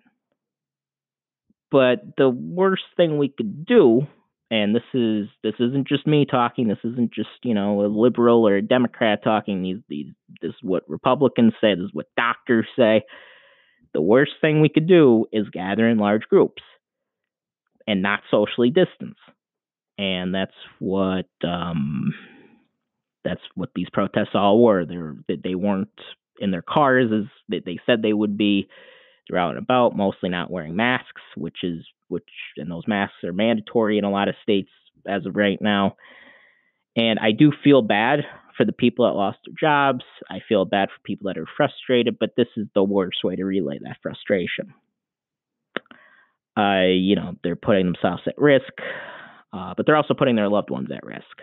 But 1.69 2.15
the 2.17 2.29
worst 2.29 2.83
thing 2.95 3.17
we 3.17 3.27
could 3.27 3.65
do 3.65 4.07
and 4.53 4.75
this 4.75 4.83
is 4.93 5.27
this 5.41 5.55
isn't 5.59 5.87
just 5.87 6.05
me 6.05 6.25
talking. 6.29 6.67
This 6.67 6.77
isn't 6.83 7.11
just 7.11 7.29
you 7.43 7.55
know 7.55 7.83
a 7.83 7.87
liberal 7.87 8.47
or 8.47 8.55
a 8.55 8.61
Democrat 8.61 9.23
talking. 9.23 9.63
These 9.63 9.79
these 9.89 10.13
this 10.41 10.49
is 10.49 10.55
what 10.61 10.87
Republicans 10.87 11.53
say. 11.59 11.73
This 11.73 11.85
is 11.85 11.93
what 11.93 12.05
doctors 12.15 12.67
say. 12.77 13.01
The 13.93 14.01
worst 14.01 14.33
thing 14.41 14.61
we 14.61 14.69
could 14.69 14.87
do 14.87 15.25
is 15.33 15.49
gather 15.49 15.89
in 15.89 15.97
large 15.97 16.23
groups 16.29 16.61
and 17.87 18.01
not 18.01 18.21
socially 18.31 18.69
distance. 18.69 19.17
And 19.97 20.33
that's 20.33 20.55
what 20.79 21.27
um, 21.43 22.13
that's 23.23 23.41
what 23.55 23.69
these 23.75 23.87
protests 23.91 24.33
all 24.33 24.61
were. 24.61 24.85
They're, 24.85 25.15
they 25.43 25.55
weren't 25.55 25.89
in 26.39 26.51
their 26.51 26.63
cars 26.63 27.11
as 27.13 27.61
they 27.65 27.79
said 27.85 28.01
they 28.01 28.13
would 28.13 28.37
be. 28.37 28.67
They're 29.29 29.39
out 29.39 29.55
and 29.55 29.59
about, 29.59 29.95
mostly 29.95 30.29
not 30.29 30.51
wearing 30.51 30.75
masks, 30.75 31.21
which 31.37 31.57
is 31.63 31.85
which 32.09 32.27
and 32.57 32.69
those 32.69 32.87
masks 32.87 33.23
are 33.23 33.33
mandatory 33.33 33.97
in 33.97 34.03
a 34.03 34.11
lot 34.11 34.27
of 34.27 34.35
states 34.43 34.69
as 35.07 35.25
of 35.25 35.35
right 35.35 35.61
now. 35.61 35.95
And 36.95 37.19
I 37.19 37.31
do 37.31 37.51
feel 37.63 37.81
bad 37.81 38.19
for 38.57 38.65
the 38.65 38.71
people 38.73 39.05
that 39.05 39.13
lost 39.13 39.39
their 39.45 39.55
jobs. 39.59 40.03
I 40.29 40.39
feel 40.47 40.65
bad 40.65 40.89
for 40.89 41.01
people 41.03 41.27
that 41.27 41.39
are 41.39 41.47
frustrated, 41.57 42.19
but 42.19 42.35
this 42.35 42.49
is 42.57 42.67
the 42.75 42.83
worst 42.83 43.23
way 43.23 43.35
to 43.35 43.45
relay 43.45 43.79
that 43.79 43.97
frustration. 44.03 44.73
Uh, 46.57 46.85
you 46.93 47.15
know, 47.15 47.35
they're 47.43 47.55
putting 47.55 47.85
themselves 47.85 48.21
at 48.27 48.37
risk, 48.37 48.73
uh, 49.51 49.73
but 49.75 49.85
they're 49.85 49.95
also 49.95 50.13
putting 50.13 50.35
their 50.35 50.49
loved 50.49 50.69
ones 50.69 50.89
at 50.95 51.03
risk. 51.03 51.41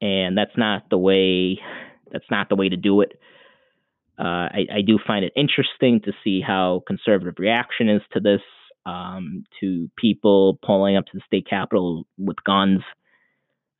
And 0.00 0.36
that's 0.36 0.56
not 0.56 0.90
the 0.90 0.98
way. 0.98 1.58
That's 2.12 2.30
not 2.30 2.48
the 2.48 2.56
way 2.56 2.68
to 2.68 2.76
do 2.76 3.00
it. 3.00 3.18
Uh, 4.18 4.48
I, 4.50 4.66
I, 4.78 4.82
do 4.84 4.98
find 5.06 5.24
it 5.24 5.32
interesting 5.36 6.00
to 6.04 6.12
see 6.24 6.40
how 6.40 6.82
conservative 6.88 7.34
reaction 7.38 7.88
is 7.88 8.02
to 8.14 8.20
this 8.20 8.40
um, 8.84 9.44
to 9.60 9.88
people 9.96 10.58
pulling 10.64 10.96
up 10.96 11.04
to 11.06 11.12
the 11.14 11.22
state 11.26 11.46
capitol 11.48 12.04
with 12.16 12.42
guns. 12.44 12.80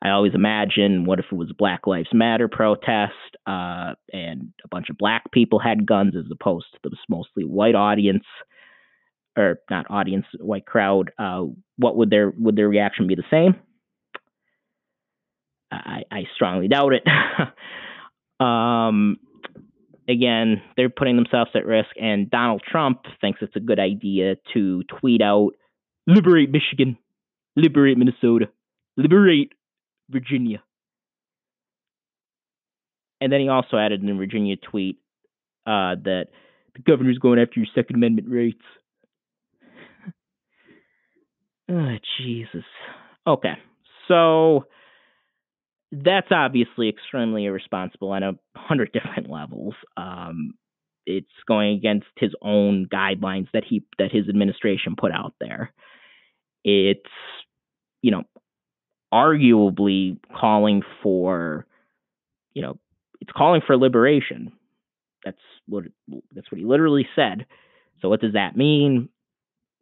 I 0.01 0.11
always 0.11 0.35
imagine 0.35 1.07
what 1.07 1.19
if 1.19 1.25
it 1.33 1.35
was 1.35 1.53
Black 1.59 1.89
Lives 1.89 2.11
Matter 2.13 2.47
protest 2.47 3.15
uh, 3.49 3.95
and 4.13 4.53
a 4.65 4.69
bunch 4.71 4.91
of 4.91 4.99
black 4.99 5.33
people 5.33 5.59
had 5.59 5.87
guns 5.87 6.15
as 6.17 6.31
opposed 6.31 6.67
to 6.85 6.89
this 6.89 7.01
mostly 7.09 7.43
white 7.43 7.75
audience 7.75 8.25
or 9.39 9.61
not 9.71 9.87
audience, 9.91 10.27
white 10.39 10.67
crowd. 10.67 11.13
Uh, 11.19 11.45
what 11.77 11.97
would 11.97 12.11
their 12.11 12.33
would 12.37 12.57
their 12.57 12.69
reaction 12.69 13.07
be 13.07 13.15
the 13.15 13.23
same? 13.31 13.55
I, 15.71 16.03
I 16.11 16.23
strongly 16.35 16.69
doubt 16.69 16.93
it. 16.95 17.05
um, 18.45 19.19
again, 20.09 20.63
they're 20.77 20.89
putting 20.89 21.17
themselves 21.17 21.51
at 21.55 21.67
risk, 21.67 21.91
and 22.01 22.31
Donald 22.31 22.63
Trump 22.69 23.03
thinks 23.21 23.41
it's 23.43 23.57
a 23.57 23.61
good 23.61 23.79
idea 23.79 24.37
to 24.55 24.83
tweet 25.01 25.23
out, 25.23 25.51
liberate 26.07 26.51
Michigan, 26.51 26.97
liberate 27.55 27.99
Minnesota, 27.99 28.49
liberate 28.97 29.53
Virginia. 30.09 30.63
And 33.21 33.33
then 33.33 33.41
he 33.41 33.49
also 33.49 33.77
added 33.77 34.01
in 34.01 34.07
the 34.07 34.15
Virginia 34.15 34.57
tweet 34.57 34.99
uh, 35.67 35.97
that 36.05 36.27
the 36.75 36.83
governor's 36.83 37.19
going 37.19 37.39
after 37.39 37.61
your 37.61 37.67
Second 37.75 37.97
Amendment 37.97 38.29
rights. 38.31 38.63
Oh, 41.71 41.97
Jesus. 42.19 42.65
Okay. 43.27 43.55
So 44.09 44.67
that's 45.93 46.29
obviously 46.31 46.89
extremely 46.89 47.47
irresponsible 47.47 48.11
on 48.11 48.23
a 48.23 48.33
hundred 48.57 48.93
different 48.93 49.31
levels. 49.31 49.75
Um, 49.97 50.55
it's 51.07 51.27
going 51.47 51.77
against 51.77 52.07
his 52.17 52.33
own 52.43 52.87
guidelines 52.93 53.49
that 53.55 53.65
he 53.67 53.83
that 53.99 54.13
his 54.13 54.29
administration 54.29 54.95
put 54.99 55.13
out 55.13 55.35
there. 55.41 55.73
It's 56.65 57.01
you 58.03 58.11
know 58.11 58.25
arguably 59.13 60.19
calling 60.39 60.83
for 61.03 61.67
you 62.53 62.61
know 62.61 62.79
it's 63.21 63.33
calling 63.35 63.63
for 63.67 63.77
liberation. 63.77 64.53
That's 65.25 65.39
what 65.67 65.85
that's 66.35 66.51
what 66.53 66.59
he 66.59 66.65
literally 66.67 67.09
said. 67.17 67.47
So 68.01 68.09
what 68.09 68.21
does 68.21 68.35
that 68.35 68.57
mean? 68.57 69.09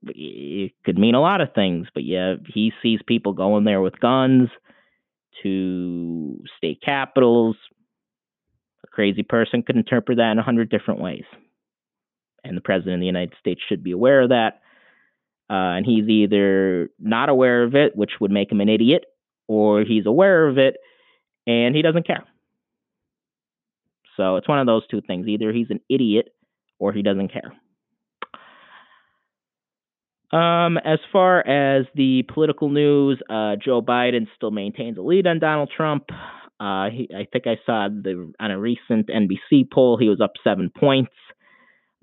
It 0.04 0.72
could 0.84 0.98
mean 0.98 1.14
a 1.14 1.20
lot 1.20 1.40
of 1.40 1.54
things, 1.54 1.88
but 1.92 2.04
yeah, 2.04 2.34
he 2.46 2.72
sees 2.82 3.00
people 3.06 3.32
going 3.32 3.64
there 3.64 3.80
with 3.80 3.98
guns 4.00 4.48
to 5.42 6.42
state 6.56 6.80
capitals, 6.84 7.56
A 8.84 8.86
crazy 8.88 9.22
person 9.22 9.62
could 9.62 9.76
interpret 9.76 10.18
that 10.18 10.32
in 10.32 10.38
a 10.38 10.42
hundred 10.42 10.70
different 10.70 11.00
ways. 11.00 11.24
And 12.44 12.56
the 12.56 12.62
president 12.62 12.94
of 12.94 13.00
the 13.00 13.06
United 13.06 13.34
States 13.40 13.60
should 13.68 13.82
be 13.82 13.90
aware 13.90 14.22
of 14.22 14.28
that. 14.30 14.60
Uh, 15.50 15.76
and 15.76 15.86
he's 15.86 16.08
either 16.08 16.90
not 16.98 17.28
aware 17.28 17.62
of 17.62 17.74
it, 17.74 17.96
which 17.96 18.12
would 18.20 18.30
make 18.30 18.50
him 18.50 18.60
an 18.60 18.68
idiot, 18.68 19.04
or 19.48 19.82
he's 19.82 20.06
aware 20.06 20.48
of 20.48 20.58
it 20.58 20.76
and 21.46 21.74
he 21.74 21.82
doesn't 21.82 22.06
care. 22.06 22.24
So 24.16 24.36
it's 24.36 24.48
one 24.48 24.58
of 24.58 24.66
those 24.66 24.86
two 24.88 25.00
things. 25.00 25.28
Either 25.28 25.52
he's 25.52 25.70
an 25.70 25.80
idiot 25.88 26.28
or 26.78 26.92
he 26.92 27.02
doesn't 27.02 27.32
care. 27.32 27.52
Um, 30.32 30.76
as 30.78 30.98
far 31.12 31.46
as 31.46 31.86
the 31.94 32.24
political 32.32 32.68
news, 32.68 33.22
uh, 33.30 33.54
Joe 33.62 33.80
Biden 33.80 34.26
still 34.36 34.50
maintains 34.50 34.98
a 34.98 35.02
lead 35.02 35.26
on 35.26 35.38
Donald 35.38 35.70
Trump. 35.74 36.04
Uh, 36.58 36.88
he, 36.90 37.08
I 37.14 37.26
think 37.30 37.46
I 37.46 37.56
saw 37.64 37.88
the 37.88 38.32
on 38.40 38.50
a 38.50 38.58
recent 38.58 39.08
NBC 39.08 39.70
poll 39.72 39.98
he 39.98 40.08
was 40.08 40.20
up 40.20 40.32
seven 40.42 40.70
points. 40.76 41.12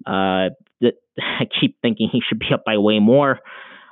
Uh, 0.05 0.49
I 1.19 1.45
keep 1.59 1.77
thinking 1.81 2.09
he 2.11 2.21
should 2.27 2.39
be 2.39 2.53
up 2.53 2.63
by 2.65 2.77
way 2.77 2.99
more. 2.99 3.39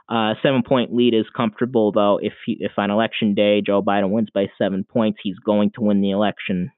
Uh, 0.08 0.34
seven 0.44 0.62
point 0.62 0.94
lead 0.94 1.14
is 1.14 1.26
comfortable 1.36 1.92
though. 1.92 2.20
If 2.22 2.34
he, 2.46 2.58
if 2.60 2.74
on 2.78 2.92
election 2.92 3.34
day 3.34 3.62
Joe 3.66 3.82
Biden 3.82 4.12
wins 4.12 4.30
by 4.34 4.48
seven 4.58 4.84
points, 4.84 5.20
he's 5.24 5.40
going 5.40 5.72
to 5.76 5.82
win 5.82 6.02
the 6.02 6.12
election. 6.12 6.72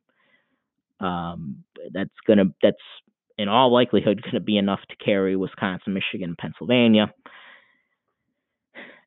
Um, 1.00 1.64
that's 1.92 2.14
gonna 2.26 2.46
that's 2.62 2.78
in 3.38 3.50
all 3.50 3.74
likelihood 3.74 4.22
going 4.22 4.36
to 4.36 4.40
be 4.40 4.58
enough 4.58 4.80
to 4.90 4.96
carry 5.04 5.36
Wisconsin, 5.36 5.94
Michigan, 5.94 6.36
Pennsylvania. 6.40 7.14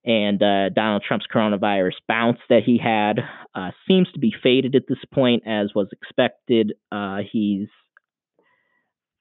And 0.07 0.41
uh, 0.41 0.69
Donald 0.69 1.03
Trump's 1.07 1.27
coronavirus 1.33 1.95
bounce 2.07 2.39
that 2.49 2.63
he 2.65 2.79
had 2.79 3.19
uh, 3.57 3.73
seems 3.89 4.07
to 4.13 4.21
be 4.21 4.33
faded 4.41 4.77
at 4.77 4.85
this 4.89 5.05
point, 5.13 5.43
as 5.47 5.73
was 5.75 5.89
expected. 5.91 6.75
Uh, 6.93 7.19
he's 7.31 7.67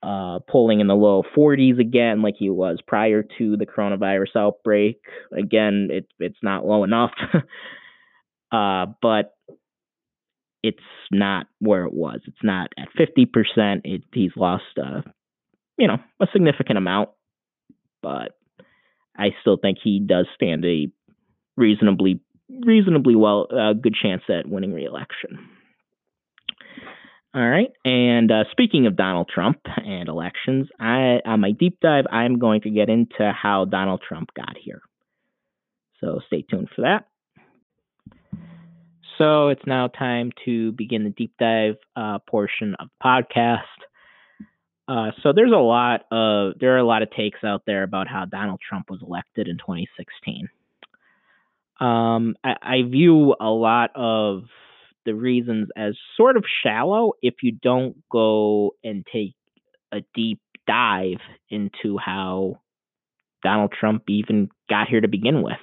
uh, 0.04 0.39
polling 0.48 0.82
in 0.82 0.88
the 0.88 0.94
low 0.94 1.24
40s 1.36 1.80
again, 1.80 2.22
like 2.22 2.36
he 2.38 2.51
was 2.51 2.77
prior 2.86 3.24
to 3.39 3.58
the 3.58 3.65
coronavirus 3.65 4.36
outbreak. 4.36 5.01
Again, 5.36 5.89
it, 5.92 6.08
it's 6.20 6.38
not 6.44 6.65
low 6.65 6.84
enough, 6.84 7.12
uh, 8.51 8.86
but 9.01 9.34
it's 10.62 10.77
not 11.12 11.48
where 11.60 11.86
it 11.86 11.94
was. 11.94 12.20
It's 12.27 12.44
not 12.44 12.70
at 12.77 12.89
50%. 12.96 13.82
It, 13.84 14.04
he's 14.13 14.32
lost, 14.36 14.63
uh, 14.77 15.01
you 15.80 15.88
know, 15.88 15.98
a 16.22 16.27
significant 16.32 16.77
amount, 16.77 17.10
but 18.04 18.38
I 19.17 19.29
still 19.41 19.57
think 19.57 19.77
he 19.84 20.00
does 20.00 20.27
stand 20.36 20.65
a 20.65 20.89
reasonably, 21.55 22.19
reasonably 22.50 23.15
well, 23.15 23.48
uh, 23.51 23.74
good 23.74 23.95
chance 24.01 24.24
at 24.29 24.48
winning 24.48 24.74
re-election. 24.74 25.39
All 27.34 27.48
right. 27.48 27.72
And 27.84 28.31
uh, 28.31 28.45
speaking 28.51 28.88
of 28.88 28.95
Donald 28.95 29.29
Trump 29.34 29.60
and 29.65 30.07
elections, 30.07 30.69
I 30.79 31.19
on 31.25 31.41
my 31.41 31.51
deep 31.51 31.79
dive, 31.81 32.05
I'm 32.10 32.39
going 32.39 32.62
to 32.62 32.69
get 32.69 32.89
into 32.89 33.34
how 33.34 33.65
Donald 33.65 34.01
Trump 34.07 34.29
got 34.36 34.55
here. 34.57 34.81
So 36.00 36.22
stay 36.27 36.45
tuned 36.50 36.69
for 36.74 36.84
that. 36.84 37.07
So 39.17 39.50
it's 39.50 39.65
now 39.65 39.88
time 39.88 40.31
to 40.45 40.72
begin 40.74 41.03
the 41.03 41.10
deep 41.10 41.34
dive 41.38 41.75
uh, 41.95 42.19
portion 42.19 42.75
of 42.79 42.88
the 42.88 43.05
podcast. 43.05 43.62
Uh, 44.88 45.12
so 45.24 45.34
there's 45.34 45.51
a 45.51 45.56
lot 45.56 46.01
of 46.12 46.54
there 46.60 46.75
are 46.75 46.80
a 46.80 46.86
lot 46.86 47.01
of 47.01 47.10
takes 47.12 47.44
out 47.44 47.63
there 47.65 47.84
about 47.84 48.08
how 48.08 48.25
Donald 48.25 48.60
Trump 48.68 48.89
was 48.89 49.01
elected 49.01 49.48
in 49.48 49.58
2016. 49.58 50.48
Um, 51.80 52.36
I, 52.44 52.56
I 52.62 52.82
view 52.84 53.36
a 53.39 53.50
lot 53.50 53.92
of 53.96 54.44
the 55.06 55.15
reasons 55.15 55.70
as 55.75 55.96
sort 56.18 56.38
of 56.38 56.46
shallow 56.63 57.13
if 57.22 57.36
you 57.42 57.51
don't 57.51 57.96
go 58.12 58.75
and 58.84 59.06
take 59.12 59.36
a 59.92 60.00
deep 60.13 60.39
dive 60.68 61.20
into 61.50 61.98
how 61.98 62.60
Donald 63.44 63.74
Trump 63.80 64.04
even 64.10 64.50
got 64.70 64.88
here 64.88 65.01
to 65.01 65.08
begin 65.08 65.42
with. 65.42 65.54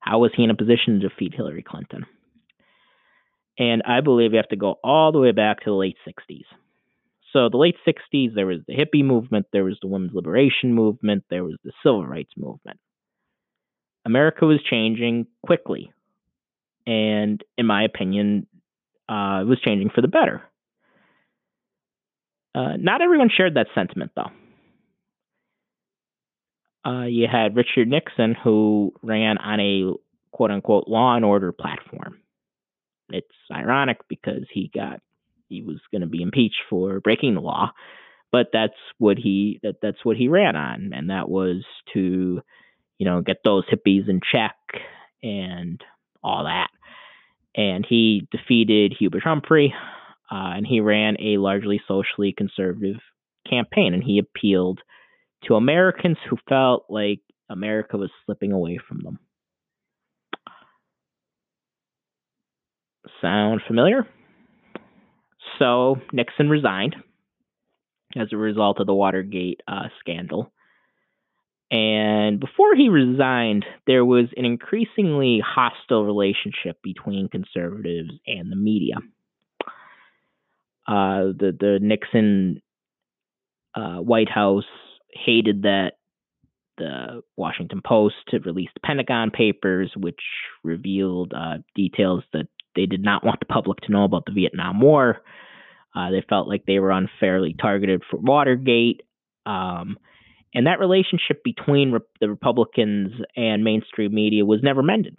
How 0.00 0.18
was 0.20 0.32
he 0.34 0.44
in 0.44 0.50
a 0.50 0.56
position 0.56 1.00
to 1.00 1.08
defeat 1.08 1.34
Hillary 1.34 1.62
Clinton? 1.62 2.06
And 3.58 3.82
I 3.86 4.00
believe 4.00 4.32
you 4.32 4.38
have 4.38 4.48
to 4.48 4.56
go 4.56 4.76
all 4.82 5.12
the 5.12 5.18
way 5.18 5.32
back 5.32 5.60
to 5.60 5.70
the 5.70 5.76
late 5.76 5.96
60s. 6.08 6.44
So, 7.32 7.48
the 7.48 7.58
late 7.58 7.76
60s, 7.86 8.34
there 8.34 8.46
was 8.46 8.58
the 8.66 8.74
hippie 8.74 9.04
movement, 9.04 9.46
there 9.52 9.64
was 9.64 9.78
the 9.80 9.88
women's 9.88 10.14
liberation 10.14 10.74
movement, 10.74 11.24
there 11.30 11.44
was 11.44 11.56
the 11.64 11.72
civil 11.82 12.06
rights 12.06 12.32
movement. 12.36 12.80
America 14.04 14.46
was 14.46 14.60
changing 14.68 15.26
quickly 15.44 15.92
and 16.86 17.42
in 17.56 17.66
my 17.66 17.84
opinion, 17.84 18.46
uh, 19.08 19.44
was 19.46 19.60
changing 19.64 19.90
for 19.94 20.00
the 20.00 20.08
better. 20.08 20.42
Uh, 22.54 22.76
not 22.78 23.00
everyone 23.00 23.30
shared 23.34 23.54
that 23.54 23.68
sentiment, 23.74 24.12
though. 24.16 24.30
Uh, 26.90 27.04
you 27.04 27.26
had 27.30 27.54
Richard 27.54 27.88
Nixon, 27.88 28.34
who 28.42 28.92
ran 29.02 29.38
on 29.38 29.60
a 29.60 29.92
quote 30.32 30.50
unquote 30.50 30.88
law 30.88 31.14
and 31.14 31.24
order 31.24 31.52
platform. 31.52 32.18
It's 33.10 33.28
ironic 33.52 33.98
because 34.08 34.44
he 34.52 34.70
got 34.74 35.00
he 35.50 35.62
was 35.62 35.80
going 35.90 36.00
to 36.00 36.06
be 36.06 36.22
impeached 36.22 36.62
for 36.70 37.00
breaking 37.00 37.34
the 37.34 37.42
law, 37.42 37.72
but 38.32 38.46
that's 38.52 38.72
what 38.96 39.18
he 39.18 39.60
that 39.62 39.76
that's 39.82 40.02
what 40.04 40.16
he 40.16 40.28
ran 40.28 40.56
on, 40.56 40.92
and 40.94 41.10
that 41.10 41.28
was 41.28 41.62
to 41.92 42.40
you 42.98 43.06
know 43.06 43.20
get 43.20 43.38
those 43.44 43.64
hippies 43.66 44.08
in 44.08 44.20
check 44.32 44.56
and 45.22 45.82
all 46.24 46.44
that 46.44 46.68
and 47.54 47.84
he 47.88 48.28
defeated 48.30 48.94
Hubert 48.98 49.22
Humphrey, 49.24 49.74
uh, 50.30 50.54
and 50.56 50.66
he 50.66 50.80
ran 50.80 51.16
a 51.20 51.38
largely 51.38 51.80
socially 51.88 52.34
conservative 52.36 52.96
campaign, 53.48 53.94
and 53.94 54.02
he 54.02 54.18
appealed 54.18 54.80
to 55.46 55.54
Americans 55.54 56.18
who 56.28 56.36
felt 56.48 56.84
like 56.88 57.20
America 57.48 57.96
was 57.96 58.10
slipping 58.24 58.52
away 58.52 58.78
from 58.86 59.00
them. 59.02 59.18
Sound 63.20 63.60
familiar? 63.66 64.06
So 65.60 65.96
Nixon 66.12 66.48
resigned 66.48 66.96
as 68.16 68.28
a 68.32 68.36
result 68.36 68.80
of 68.80 68.86
the 68.86 68.94
Watergate 68.94 69.60
uh, 69.68 69.88
scandal. 70.00 70.50
And 71.70 72.40
before 72.40 72.74
he 72.74 72.88
resigned, 72.88 73.64
there 73.86 74.04
was 74.04 74.26
an 74.36 74.44
increasingly 74.44 75.40
hostile 75.44 76.04
relationship 76.04 76.82
between 76.82 77.28
conservatives 77.28 78.10
and 78.26 78.50
the 78.50 78.56
media. 78.56 78.96
Uh, 80.88 81.30
the 81.38 81.56
the 81.60 81.78
Nixon 81.80 82.62
uh, 83.76 83.98
White 83.98 84.30
House 84.30 84.64
hated 85.12 85.62
that 85.62 85.92
the 86.78 87.22
Washington 87.36 87.82
Post 87.86 88.16
had 88.32 88.46
released 88.46 88.72
Pentagon 88.84 89.30
Papers, 89.30 89.92
which 89.96 90.20
revealed 90.64 91.32
uh, 91.36 91.58
details 91.76 92.24
that 92.32 92.48
they 92.74 92.86
did 92.86 93.04
not 93.04 93.24
want 93.24 93.38
the 93.38 93.46
public 93.46 93.78
to 93.82 93.92
know 93.92 94.02
about 94.04 94.24
the 94.24 94.32
Vietnam 94.32 94.80
War. 94.80 95.20
Uh, 95.94 96.10
they 96.10 96.24
felt 96.28 96.48
like 96.48 96.64
they 96.66 96.78
were 96.78 96.90
unfairly 96.90 97.54
targeted 97.60 98.02
for 98.10 98.18
Watergate. 98.18 99.02
Um, 99.46 99.98
and 100.54 100.66
that 100.66 100.80
relationship 100.80 101.42
between 101.44 101.92
re- 101.92 102.00
the 102.20 102.28
Republicans 102.28 103.12
and 103.36 103.64
mainstream 103.64 104.14
media 104.14 104.44
was 104.44 104.60
never 104.62 104.82
mended. 104.82 105.16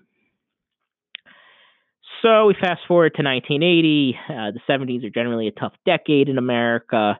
So 2.22 2.48
we 2.48 2.54
fast 2.54 2.82
forward 2.88 3.14
to 3.16 3.24
1980. 3.24 4.16
Uh, 4.30 4.52
the 4.52 4.60
70s 4.70 5.06
are 5.06 5.10
generally 5.10 5.48
a 5.48 5.52
tough 5.52 5.74
decade 5.86 6.30
in 6.30 6.38
America. 6.38 7.18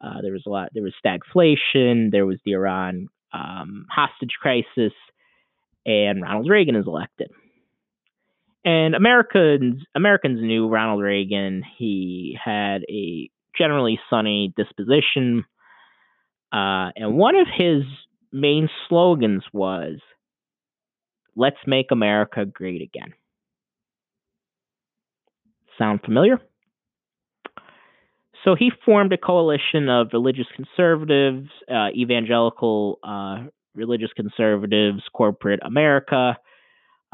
Uh, 0.00 0.20
there 0.22 0.32
was 0.32 0.42
a 0.46 0.50
lot. 0.50 0.70
There 0.74 0.82
was 0.82 0.94
stagflation. 1.04 2.10
There 2.10 2.26
was 2.26 2.38
the 2.44 2.52
Iran 2.52 3.08
um, 3.32 3.86
hostage 3.90 4.36
crisis, 4.40 4.92
and 5.86 6.22
Ronald 6.22 6.50
Reagan 6.50 6.76
is 6.76 6.86
elected. 6.86 7.30
And 8.66 8.96
Americans 8.96 9.84
Americans 9.94 10.40
knew 10.42 10.68
Ronald 10.68 11.00
Reagan. 11.00 11.62
He 11.78 12.36
had 12.44 12.82
a 12.90 13.30
generally 13.56 14.00
sunny 14.10 14.52
disposition. 14.56 15.44
Uh, 16.52 16.90
and 16.96 17.16
one 17.16 17.36
of 17.36 17.46
his 17.46 17.84
main 18.32 18.68
slogans 18.88 19.44
was, 19.52 20.00
Let's 21.36 21.56
make 21.64 21.86
America 21.92 22.44
great 22.44 22.82
again. 22.82 23.12
Sound 25.78 26.00
familiar? 26.04 26.40
So 28.42 28.56
he 28.58 28.72
formed 28.84 29.12
a 29.12 29.18
coalition 29.18 29.88
of 29.88 30.08
religious 30.12 30.46
conservatives, 30.56 31.48
uh, 31.70 31.88
evangelical 31.94 32.98
uh, 33.04 33.48
religious 33.74 34.10
conservatives, 34.16 35.02
corporate 35.12 35.60
America, 35.64 36.36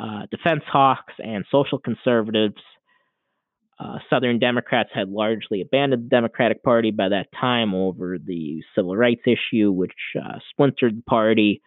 uh, 0.02 0.26
defense 0.30 0.64
hawks, 0.66 1.14
and 1.18 1.44
social 1.50 1.78
conservatives 1.78 2.60
uh, 3.78 3.98
Southern 4.10 4.38
Democrats 4.38 4.90
had 4.94 5.08
largely 5.08 5.60
abandoned 5.60 6.04
the 6.04 6.08
Democratic 6.08 6.62
Party 6.62 6.90
by 6.90 7.08
that 7.08 7.26
time 7.38 7.74
over 7.74 8.16
the 8.18 8.62
civil 8.74 8.96
rights 8.96 9.22
issue, 9.26 9.72
which 9.72 9.94
uh, 10.16 10.38
splintered 10.50 10.98
the 10.98 11.02
party. 11.02 11.62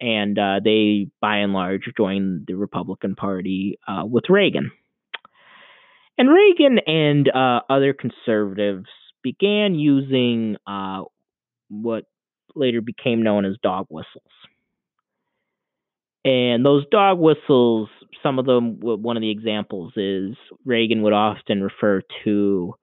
And 0.00 0.36
uh, 0.36 0.60
they, 0.64 1.08
by 1.20 1.38
and 1.38 1.52
large, 1.52 1.82
joined 1.96 2.46
the 2.48 2.54
Republican 2.54 3.14
Party 3.14 3.78
uh, 3.86 4.04
with 4.04 4.24
Reagan. 4.28 4.72
And 6.18 6.28
Reagan 6.28 6.78
and 6.86 7.28
other 7.70 7.94
conservatives 7.94 8.88
began 9.22 9.74
using 9.76 10.56
what 11.68 12.04
later 12.56 12.80
became 12.80 13.22
known 13.22 13.44
as 13.44 13.56
dog 13.62 13.86
whistles. 13.88 14.24
And 16.24 16.64
those 16.64 16.86
dog 16.90 17.18
whistles, 17.18 17.88
some 18.22 18.38
of 18.38 18.46
them, 18.46 18.78
one 18.80 19.16
of 19.16 19.20
the 19.20 19.30
examples 19.30 19.92
is 19.96 20.36
Reagan 20.64 21.02
would 21.02 21.12
often 21.12 21.62
refer 21.62 22.02
to 22.24 22.74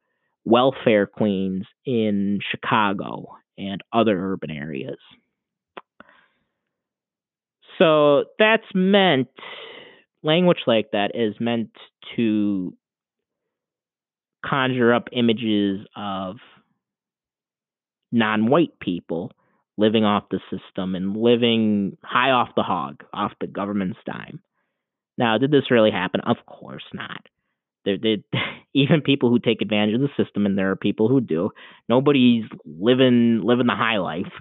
welfare 0.43 1.05
queens 1.05 1.65
in 1.85 2.39
Chicago 2.51 3.27
and 3.57 3.81
other 3.93 4.33
urban 4.33 4.51
areas. 4.51 4.97
So 7.77 8.25
that's 8.37 8.65
meant, 8.73 9.29
language 10.21 10.59
like 10.67 10.91
that 10.91 11.11
is 11.13 11.35
meant 11.39 11.71
to 12.17 12.73
conjure 14.45 14.93
up 14.93 15.07
images 15.13 15.85
of 15.95 16.37
non 18.11 18.47
white 18.47 18.77
people 18.79 19.31
living 19.79 20.03
off 20.03 20.25
the 20.29 20.39
system 20.51 20.93
and 20.93 21.15
living 21.15 21.97
high 22.03 22.31
off 22.31 22.49
the 22.55 22.63
hog, 22.63 23.03
off 23.13 23.31
the 23.39 23.47
government's 23.47 23.99
dime. 24.05 24.41
Now, 25.17 25.37
did 25.37 25.51
this 25.51 25.71
really 25.71 25.91
happen? 25.91 26.21
Of 26.21 26.37
course 26.45 26.83
not. 26.93 27.21
There, 27.85 27.97
there, 28.01 28.17
even 28.73 29.01
people 29.01 29.29
who 29.29 29.39
take 29.39 29.61
advantage 29.61 29.95
of 29.95 30.01
the 30.01 30.23
system, 30.23 30.45
and 30.45 30.57
there 30.57 30.71
are 30.71 30.75
people 30.75 31.07
who 31.07 31.21
do. 31.21 31.51
Nobody's 31.87 32.43
living 32.65 33.41
living 33.43 33.67
the 33.67 33.75
high 33.75 33.97
life 33.97 34.31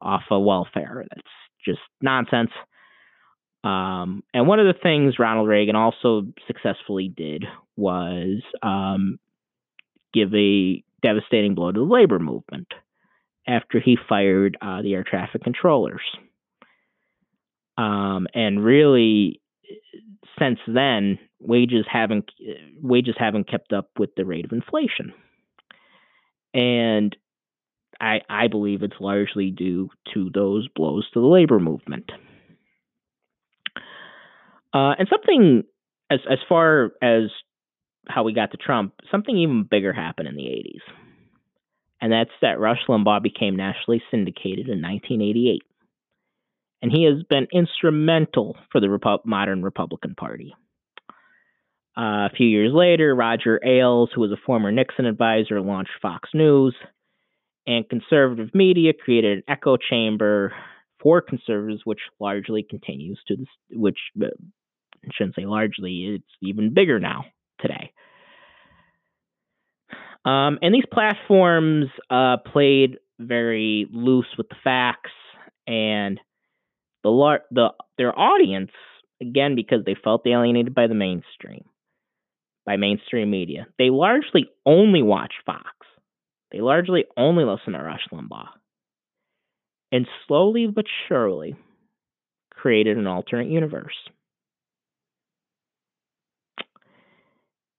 off 0.00 0.22
of 0.30 0.44
welfare. 0.44 1.04
That's 1.08 1.28
just 1.64 1.80
nonsense. 2.00 2.50
Um, 3.64 4.22
and 4.34 4.46
one 4.46 4.60
of 4.60 4.66
the 4.66 4.78
things 4.80 5.18
Ronald 5.18 5.48
Reagan 5.48 5.74
also 5.74 6.26
successfully 6.46 7.08
did 7.08 7.44
was 7.76 8.42
um, 8.62 9.18
give 10.12 10.32
a 10.34 10.84
devastating 11.02 11.54
blow 11.54 11.72
to 11.72 11.80
the 11.80 11.86
labor 11.86 12.18
movement 12.18 12.68
after 13.46 13.80
he 13.80 13.96
fired 14.08 14.56
uh, 14.60 14.82
the 14.82 14.94
air 14.94 15.04
traffic 15.04 15.42
controllers. 15.42 16.02
Um, 17.76 18.26
and 18.34 18.64
really, 18.64 19.40
since 20.38 20.58
then, 20.66 21.18
wages 21.40 21.86
haven't 21.90 22.30
wages 22.80 23.16
haven't 23.18 23.48
kept 23.48 23.72
up 23.72 23.90
with 23.98 24.10
the 24.16 24.24
rate 24.24 24.44
of 24.44 24.52
inflation, 24.52 25.12
and 26.52 27.16
I 28.00 28.20
I 28.28 28.48
believe 28.48 28.82
it's 28.82 28.94
largely 29.00 29.50
due 29.50 29.90
to 30.14 30.30
those 30.32 30.68
blows 30.74 31.08
to 31.12 31.20
the 31.20 31.26
labor 31.26 31.58
movement. 31.58 32.10
Uh, 34.72 34.94
and 34.98 35.08
something 35.08 35.64
as 36.10 36.20
as 36.30 36.38
far 36.48 36.92
as 37.02 37.30
how 38.08 38.22
we 38.22 38.32
got 38.34 38.50
to 38.52 38.56
Trump, 38.56 38.94
something 39.10 39.36
even 39.36 39.66
bigger 39.68 39.92
happened 39.92 40.28
in 40.28 40.36
the 40.36 40.42
80s. 40.42 41.03
And 42.04 42.12
that's 42.12 42.30
that 42.42 42.60
Rush 42.60 42.80
Limbaugh 42.86 43.22
became 43.22 43.56
nationally 43.56 44.02
syndicated 44.10 44.68
in 44.68 44.82
1988. 44.82 45.62
And 46.82 46.92
he 46.92 47.04
has 47.04 47.22
been 47.30 47.46
instrumental 47.50 48.58
for 48.70 48.78
the 48.78 48.88
Repu- 48.88 49.24
modern 49.24 49.62
Republican 49.62 50.14
Party. 50.14 50.54
Uh, 51.96 52.28
a 52.28 52.30
few 52.36 52.46
years 52.46 52.72
later, 52.74 53.14
Roger 53.14 53.58
Ailes, 53.64 54.10
who 54.14 54.20
was 54.20 54.32
a 54.32 54.44
former 54.44 54.70
Nixon 54.70 55.06
advisor, 55.06 55.62
launched 55.62 55.92
Fox 56.02 56.28
News, 56.34 56.76
and 57.66 57.88
conservative 57.88 58.50
media 58.52 58.92
created 58.92 59.38
an 59.38 59.44
echo 59.48 59.78
chamber 59.78 60.52
for 61.02 61.22
conservatives, 61.22 61.86
which 61.86 62.00
largely 62.20 62.66
continues 62.68 63.18
to 63.28 63.36
this, 63.36 63.48
which 63.70 63.98
uh, 64.22 64.26
I 64.26 65.08
shouldn't 65.14 65.36
say 65.36 65.46
largely, 65.46 66.16
it's 66.16 66.36
even 66.42 66.74
bigger 66.74 67.00
now 67.00 67.24
today. 67.60 67.92
Um, 70.24 70.58
and 70.62 70.74
these 70.74 70.86
platforms 70.90 71.86
uh, 72.10 72.38
played 72.38 72.98
very 73.18 73.86
loose 73.92 74.26
with 74.36 74.48
the 74.48 74.56
facts 74.64 75.10
and 75.66 76.18
the 77.02 77.10
lar- 77.10 77.44
the 77.50 77.68
their 77.98 78.18
audience 78.18 78.70
again 79.20 79.54
because 79.54 79.84
they 79.84 79.96
felt 80.02 80.26
alienated 80.26 80.74
by 80.74 80.86
the 80.86 80.94
mainstream, 80.94 81.64
by 82.64 82.76
mainstream 82.76 83.30
media. 83.30 83.66
They 83.78 83.90
largely 83.90 84.48
only 84.66 85.02
watch 85.02 85.34
Fox. 85.44 85.68
They 86.50 86.60
largely 86.60 87.04
only 87.16 87.44
listen 87.44 87.74
to 87.74 87.78
Rush 87.80 88.06
Limbaugh, 88.12 88.48
and 89.92 90.06
slowly 90.26 90.66
but 90.66 90.86
surely 91.08 91.56
created 92.50 92.96
an 92.96 93.06
alternate 93.06 93.48
universe. 93.50 93.94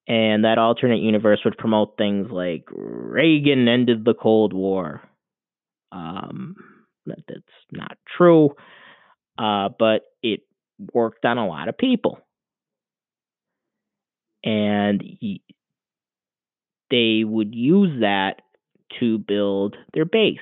And 0.08 0.44
that 0.44 0.58
alternate 0.58 1.02
universe 1.02 1.40
would 1.46 1.58
promote 1.58 1.98
things 1.98 2.28
like 2.30 2.66
Reagan 2.72 3.68
ended 3.68 4.06
the 4.06 4.14
Cold 4.14 4.54
War. 4.54 5.02
Um, 5.92 6.56
that, 7.06 7.20
that's 7.28 7.42
not 7.72 7.98
true, 8.18 8.52
uh, 9.38 9.70
but 9.78 10.04
it 10.22 10.42
worked 10.94 11.26
on 11.26 11.38
a 11.38 11.48
lot 11.48 11.70
of 11.70 11.78
people, 11.78 12.20
and 14.44 15.02
he, 15.02 15.42
they 16.92 17.24
would 17.24 17.56
use 17.56 18.02
that 18.02 18.42
to 19.00 19.18
build 19.18 19.76
their 19.94 20.06
base. 20.06 20.38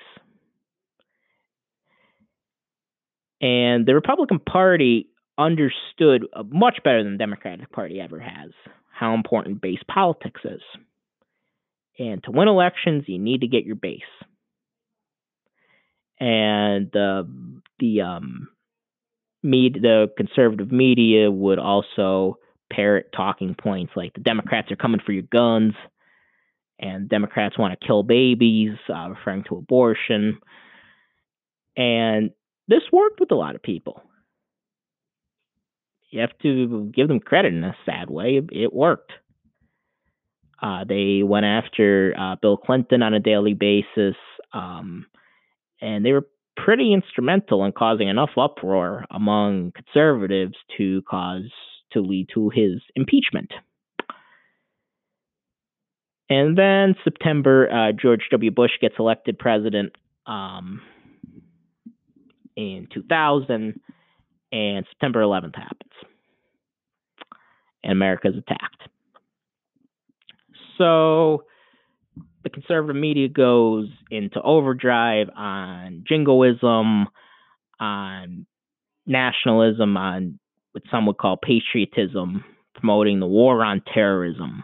And 3.41 3.86
the 3.86 3.93
Republican 3.93 4.39
Party 4.39 5.10
understood 5.38 6.26
much 6.49 6.80
better 6.84 7.04
than 7.04 7.13
the 7.13 7.17
Democratic 7.17 7.71
Party 7.71 7.99
ever 7.99 8.19
has 8.19 8.52
how 8.94 9.14
important 9.14 9.62
base 9.62 9.82
politics 9.88 10.42
is. 10.46 10.62
And 12.00 12.24
to 12.24 12.32
win 12.32 12.48
elections, 12.48 13.04
you 13.08 13.20
need 13.20 13.42
to 13.42 13.48
get 13.48 13.66
your 13.66 13.76
base. 13.76 14.02
And 16.20 16.90
the 16.92 17.28
the 17.80 18.02
um, 18.02 18.50
media, 19.42 19.82
the 19.82 20.08
conservative 20.16 20.72
media 20.72 21.30
would 21.30 21.60
also 21.60 22.38
parrot 22.72 23.10
talking 23.16 23.56
points 23.56 23.94
like 23.96 24.14
the 24.14 24.22
Democrats 24.22 24.72
are 24.72 24.78
coming 24.78 25.02
for 25.06 25.12
your 25.12 25.24
guns, 25.24 25.74
and 26.80 27.10
Democrats 27.10 27.58
want 27.58 27.78
to 27.78 27.86
kill 27.86 28.04
babies, 28.04 28.78
uh, 28.90 29.10
referring 29.10 29.44
to 29.50 29.58
abortion. 29.58 30.40
And 31.76 32.32
this 32.68 32.84
worked 32.92 33.20
with 33.20 33.32
a 33.32 33.36
lot 33.36 33.56
of 33.56 33.64
people 33.64 34.02
you 36.13 36.21
have 36.21 36.38
to 36.43 36.91
give 36.93 37.08
them 37.08 37.19
credit 37.19 37.54
in 37.54 37.63
a 37.63 37.76
sad 37.88 38.08
way. 38.08 38.39
It 38.52 38.71
worked. 38.71 39.12
Uh, 40.62 40.84
they 40.88 41.23
went 41.23 41.45
after 41.45 42.13
uh, 42.17 42.36
Bill 42.39 42.56
Clinton 42.56 43.02
on 43.02 43.15
a 43.15 43.19
daily 43.19 43.56
basis, 43.56 44.15
um, 44.54 45.08
and 45.82 46.06
they 46.06 46.12
were 46.12 46.28
pretty 46.56 46.93
instrumental 46.93 47.65
in 47.65 47.71
causing 47.71 48.10
enough 48.10 48.30
uproar 48.38 49.06
among 49.10 49.71
conservatives 49.71 50.54
to 50.78 51.02
cause 51.10 51.52
to 51.93 51.99
lead 51.99 52.28
to 52.36 52.49
his 52.49 52.80
impeachment. 52.95 53.52
And 56.30 56.56
then 56.56 56.95
September, 57.04 57.69
uh, 57.71 57.91
George 57.91 58.21
W. 58.30 58.52
Bush 58.52 58.71
gets 58.80 58.95
elected 58.99 59.39
president 59.39 59.93
um, 60.28 60.82
in 62.56 62.88
2000 62.93 63.80
and 64.54 64.86
September 64.92 65.22
11th 65.22 65.56
happens, 65.56 65.92
and 67.84 67.92
America 67.92 68.28
is 68.28 68.36
attacked. 68.38 68.84
So 70.78 71.46
the 72.44 72.52
conservative 72.52 72.96
media 72.96 73.30
goes 73.30 73.88
into 74.12 74.39
overdrive 74.42 75.28
on 75.36 76.04
jingoism, 76.08 77.08
on 77.80 78.46
nationalism, 79.08 79.98
on 79.98 80.39
what 80.74 80.84
some 80.92 81.08
would 81.08 81.18
call 81.18 81.36
patriotism, 81.36 82.46
promoting 82.76 83.20
the 83.20 83.28
war 83.28 83.66
on 83.66 83.82
terrorism. 83.92 84.63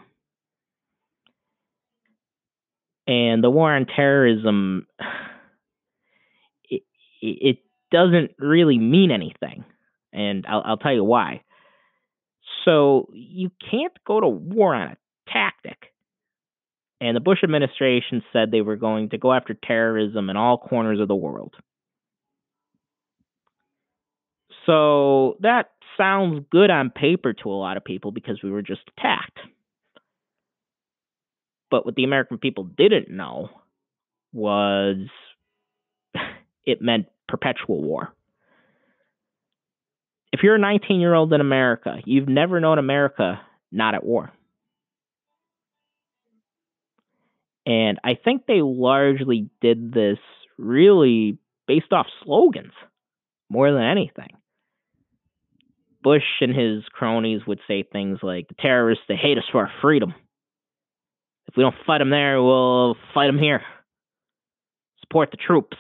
And 3.08 3.44
the 3.44 3.50
war 3.50 3.74
on 3.74 3.88
terrorism, 3.88 4.86
it, 6.70 6.84
it 7.22 7.58
doesn't 7.92 8.32
really 8.38 8.78
mean 8.78 9.10
anything 9.10 9.66
and 10.14 10.46
I'll, 10.48 10.62
I'll 10.66 10.78
tell 10.78 10.94
you 10.94 11.04
why. 11.04 11.44
So 12.66 13.10
you 13.14 13.52
can't 13.72 13.94
go 14.06 14.20
to 14.20 14.28
war 14.28 14.76
on 14.76 14.90
a 14.90 14.98
tactic. 15.32 15.78
And 17.02 17.16
the 17.16 17.22
Bush 17.22 17.40
administration 17.44 18.24
said 18.34 18.52
they 18.52 18.62
were 18.62 18.76
going 18.76 19.10
to 19.10 19.18
go 19.18 19.32
after 19.32 19.54
terrorism 19.54 20.30
in 20.30 20.36
all 20.36 20.58
corners 20.58 21.00
of 21.00 21.08
the 21.08 21.16
world. 21.16 21.56
So 24.66 25.38
that 25.40 25.72
sounds 25.98 26.46
good 26.52 26.70
on 26.70 26.90
paper 26.90 27.34
to 27.34 27.50
a 27.50 27.56
lot 27.56 27.78
of 27.78 27.86
people 27.86 28.12
because 28.12 28.40
we 28.44 28.52
were 28.52 28.62
just 28.62 28.82
attacked. 28.98 29.40
But 31.72 31.86
what 31.86 31.96
the 31.96 32.04
American 32.04 32.38
people 32.38 32.66
didn't 32.66 33.10
know 33.10 33.50
was 34.34 35.08
it 36.66 36.82
meant 36.82 37.06
perpetual 37.28 37.82
war 37.82 38.14
if 40.32 40.42
you're 40.44 40.56
a 40.56 40.60
19 40.60 41.00
year 41.00 41.14
old 41.14 41.34
in 41.34 41.42
America, 41.42 41.98
you've 42.06 42.28
never 42.28 42.60
known 42.60 42.80
America 42.80 43.42
not 43.72 43.96
at 43.96 44.04
war. 44.04 44.32
And 47.66 48.00
I 48.04 48.16
think 48.16 48.46
they 48.48 48.62
largely 48.62 49.50
did 49.62 49.94
this 49.94 50.18
really 50.58 51.38
based 51.68 51.92
off 51.92 52.08
slogans 52.24 52.74
more 53.50 53.72
than 53.72 53.84
anything. 53.84 54.30
Bush 56.02 56.24
and 56.42 56.56
his 56.56 56.84
cronies 56.92 57.42
would 57.46 57.60
say 57.68 57.84
things 57.84 58.20
like, 58.24 58.48
the 58.48 58.56
terrorists, 58.56 59.04
they 59.08 59.16
hate 59.16 59.38
us 59.38 59.44
for 59.52 59.60
our 59.60 59.72
freedom. 59.82 60.14
If 61.48 61.58
we 61.58 61.64
don't 61.64 61.76
fight 61.86 61.98
them 62.00 62.10
there, 62.10 62.42
we'll 62.42 62.96
fight 63.14 63.28
them 63.28 63.38
here. 63.38 63.62
Support 65.02 65.32
the 65.32 65.38
troops. 65.38 65.78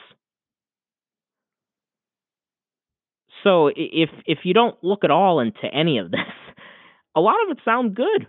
So 3.44 3.68
if 3.68 4.10
if 4.26 4.40
you 4.44 4.54
don't 4.54 4.76
look 4.84 5.04
at 5.04 5.12
all 5.12 5.40
into 5.40 5.66
any 5.74 5.98
of 5.98 6.12
this, 6.12 6.20
a 7.16 7.22
lot 7.22 7.36
of 7.46 7.58
it 7.58 7.64
sounds 7.64 7.96
good. 7.96 8.28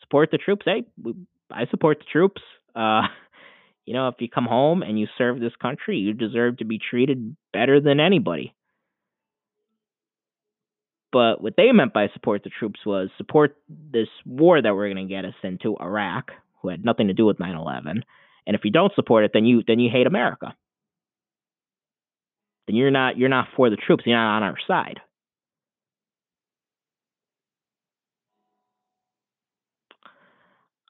Support 0.00 0.30
the 0.30 0.38
troops. 0.38 0.64
Hey, 0.64 0.84
I 1.50 1.66
support 1.70 1.98
the 1.98 2.06
troops. 2.10 2.42
Uh, 2.74 3.02
you 3.86 3.94
know, 3.94 4.08
if 4.08 4.16
you 4.18 4.28
come 4.28 4.46
home 4.46 4.82
and 4.82 4.98
you 4.98 5.06
serve 5.16 5.40
this 5.40 5.56
country, 5.60 5.98
you 5.98 6.12
deserve 6.12 6.58
to 6.58 6.64
be 6.64 6.78
treated 6.78 7.36
better 7.52 7.80
than 7.80 8.00
anybody. 8.00 8.54
But 11.10 11.40
what 11.40 11.54
they 11.56 11.72
meant 11.72 11.94
by 11.94 12.08
support 12.12 12.44
the 12.44 12.50
troops 12.50 12.80
was 12.84 13.08
support 13.16 13.56
this 13.68 14.08
war 14.26 14.60
that 14.60 14.74
we're 14.74 14.92
going 14.92 15.08
to 15.08 15.14
get 15.14 15.24
us 15.24 15.34
into, 15.42 15.74
Iraq, 15.80 16.32
who 16.60 16.68
had 16.68 16.84
nothing 16.84 17.06
to 17.08 17.14
do 17.14 17.24
with 17.24 17.38
9/11. 17.38 18.02
And 18.46 18.54
if 18.56 18.64
you 18.64 18.70
don't 18.70 18.94
support 18.94 19.24
it, 19.24 19.30
then 19.32 19.46
you 19.46 19.62
then 19.66 19.78
you 19.78 19.90
hate 19.90 20.06
America. 20.06 20.54
Then 22.68 22.76
you're 22.76 22.90
not 22.90 23.16
you're 23.16 23.30
not 23.30 23.48
for 23.56 23.70
the 23.70 23.76
troops. 23.76 24.04
You're 24.06 24.16
not 24.16 24.36
on 24.36 24.42
our 24.42 24.56
side. 24.68 25.00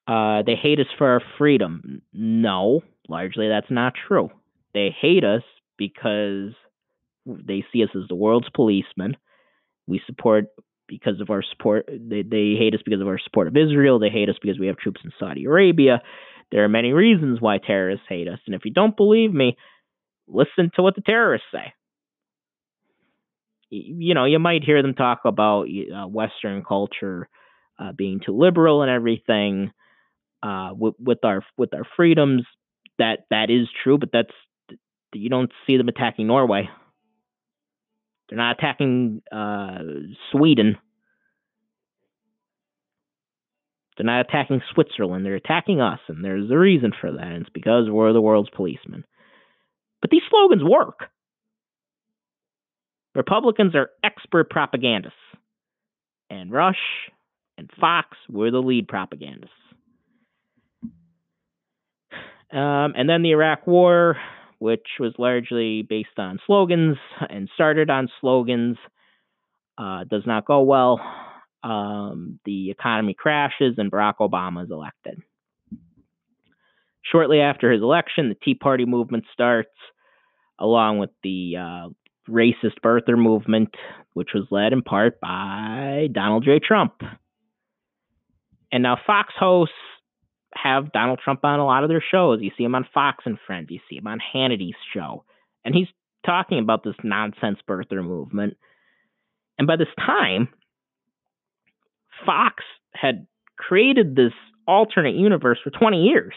Uh, 0.09 0.43
they 0.45 0.57
hate 0.57 0.81
us 0.81 0.87
for 0.97 1.07
our 1.07 1.23
freedom. 1.39 2.03
No, 2.13 2.83
largely 3.09 3.49
that's 3.49 3.71
not 3.71 3.93
true. 4.09 4.31
They 4.75 4.95
hate 4.99 5.23
us 5.23 5.43
because 5.77 6.53
they 7.27 7.65
see 7.73 7.85
us 7.85 7.91
as 7.95 8.09
the 8.09 8.15
world's 8.17 8.49
policemen. 8.55 9.17
We 9.87 10.01
support 10.07 10.47
because 10.89 11.21
of 11.21 11.31
our 11.31 11.43
support. 11.43 11.87
They, 11.89 12.23
they 12.23 12.57
hate 12.59 12.75
us 12.75 12.81
because 12.85 13.03
of 13.03 13.07
our 13.07 13.19
support 13.23 13.47
of 13.47 13.57
Israel. 13.57 13.99
They 13.99 14.09
hate 14.09 14.31
us 14.31 14.37
because 14.41 14.59
we 14.59 14.67
have 14.67 14.79
troops 14.79 15.03
in 15.05 15.13
Saudi 15.21 15.45
Arabia. 15.45 16.03
There 16.51 16.65
are 16.65 16.69
many 16.69 16.93
reasons 16.93 17.41
why 17.41 17.59
terrorists 17.59 18.07
hate 18.09 18.27
us. 18.29 18.39
And 18.47 18.55
if 18.55 18.65
you 18.65 18.73
don't 18.73 18.97
believe 18.97 19.33
me, 19.33 19.57
listen 20.29 20.71
to 20.77 20.83
what 20.83 20.95
the 20.95 21.03
terrorists 21.03 21.49
say. 21.53 21.73
You 23.71 24.15
know, 24.15 24.25
you 24.25 24.39
might 24.39 24.65
hear 24.65 24.81
them 24.81 24.95
talk 24.95 25.21
about 25.25 25.65
uh, 25.65 26.07
Western 26.07 26.65
culture 26.65 27.29
uh, 27.79 27.93
being 27.93 28.21
too 28.25 28.37
liberal 28.37 28.83
and 28.83 28.91
everything 28.91 29.73
uh, 30.43 30.71
with, 30.73 30.95
with 30.99 31.19
our 31.25 31.43
with 31.57 31.75
our 31.75 31.85
freedoms. 31.97 32.43
That 32.99 33.27
that 33.31 33.51
is 33.51 33.69
true, 33.83 33.99
but 33.99 34.11
that's 34.13 34.33
you 35.13 35.29
don't 35.29 35.53
see 35.67 35.77
them 35.77 35.89
attacking 35.89 36.27
Norway. 36.27 36.69
They're 38.29 38.39
not 38.39 38.59
attacking 38.59 39.23
uh, 39.33 39.79
Sweden. 40.33 40.77
They're 43.97 44.07
not 44.07 44.21
attacking 44.21 44.63
Switzerland. 44.73 45.27
They're 45.27 45.35
attacking 45.35 45.81
us, 45.81 45.99
and 46.09 46.25
there's 46.25 46.51
a 46.51 46.59
reason 46.59 46.93
for 47.01 47.11
that. 47.11 47.21
And 47.21 47.43
it's 47.43 47.51
because 47.51 47.91
we're 47.91 48.13
the 48.13 48.21
world's 48.21 48.51
policemen. 48.51 49.05
But 50.01 50.11
these 50.11 50.23
slogans 50.31 50.63
work. 50.65 51.09
Republicans 53.15 53.75
are 53.75 53.91
expert 54.05 54.49
propagandists, 54.51 55.19
and 56.31 56.53
Rush 56.53 56.77
and 57.57 57.69
Fox 57.81 58.17
were 58.31 58.51
the 58.51 58.59
lead 58.63 58.87
propagandists. 58.87 59.55
Um, 62.51 62.95
and 62.97 63.09
then 63.09 63.23
the 63.23 63.33
Iraq 63.33 63.67
War, 63.67 64.17
which 64.59 64.87
was 64.99 65.13
largely 65.19 65.83
based 65.83 66.19
on 66.19 66.39
slogans 66.47 66.97
and 67.29 67.49
started 67.55 67.91
on 67.91 68.09
slogans, 68.21 68.79
uh, 69.77 70.05
does 70.05 70.23
not 70.27 70.47
go 70.47 70.63
well. 70.63 71.01
Um, 71.63 72.39
the 72.45 72.71
economy 72.71 73.15
crashes 73.15 73.75
and 73.79 73.91
Barack 73.91 74.17
Obama 74.21 74.65
is 74.65 74.71
elected. 74.71 75.21
Shortly 77.11 77.41
after 77.41 77.73
his 77.73 77.83
election, 77.83 78.29
the 78.29 78.35
Tea 78.35 78.55
Party 78.55 78.85
movement 78.85 79.25
starts, 79.33 79.71
along 80.59 80.99
with 80.99 81.11
the 81.23 81.55
uh, 81.57 81.89
racist 82.29 82.81
birther 82.85 83.17
movement, 83.17 83.75
which 84.13 84.31
was 84.35 84.45
led 84.51 84.73
in 84.73 84.83
part 84.83 85.21
by 85.21 86.09
Donald 86.13 86.45
J. 86.45 86.59
Trump. 86.59 87.01
And 88.71 88.83
now 88.83 88.99
Fox 89.07 89.33
hosts 89.39 89.75
have 90.55 90.93
Donald 90.93 91.21
Trump 91.23 91.41
on 91.45 91.61
a 91.61 91.65
lot 91.65 91.85
of 91.85 91.89
their 91.89 92.05
shows. 92.11 92.41
You 92.43 92.51
see 92.57 92.65
him 92.65 92.75
on 92.75 92.87
Fox 92.93 93.25
and 93.27 93.39
Friends. 93.47 93.69
You 93.71 93.81
see 93.89 93.97
him 93.97 94.07
on 94.07 94.19
Hannity's 94.33 94.75
show. 94.95 95.25
And 95.65 95.75
he's 95.75 95.89
talking 96.27 96.59
about 96.59 96.85
this 96.85 96.95
nonsense 97.03 97.59
birther 97.69 98.05
movement. 98.05 98.57
And 99.59 99.67
by 99.67 99.77
this 99.77 99.89
time, 99.99 100.49
Fox 102.27 102.65
had 102.93 103.27
created 103.57 104.15
this 104.15 104.33
alternate 104.67 105.15
universe 105.15 105.59
for 105.63 105.71
20 105.71 106.03
years. 106.03 106.35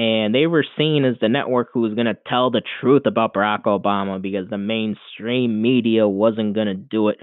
And 0.00 0.34
they 0.34 0.46
were 0.46 0.64
seen 0.78 1.04
as 1.04 1.16
the 1.20 1.28
network 1.28 1.68
who 1.74 1.80
was 1.82 1.92
going 1.92 2.06
to 2.06 2.16
tell 2.26 2.50
the 2.50 2.62
truth 2.80 3.02
about 3.04 3.34
Barack 3.34 3.64
Obama 3.64 4.22
because 4.22 4.48
the 4.48 4.56
mainstream 4.56 5.60
media 5.60 6.08
wasn't 6.08 6.54
going 6.54 6.68
to 6.68 6.74
do 6.74 7.10
it. 7.10 7.18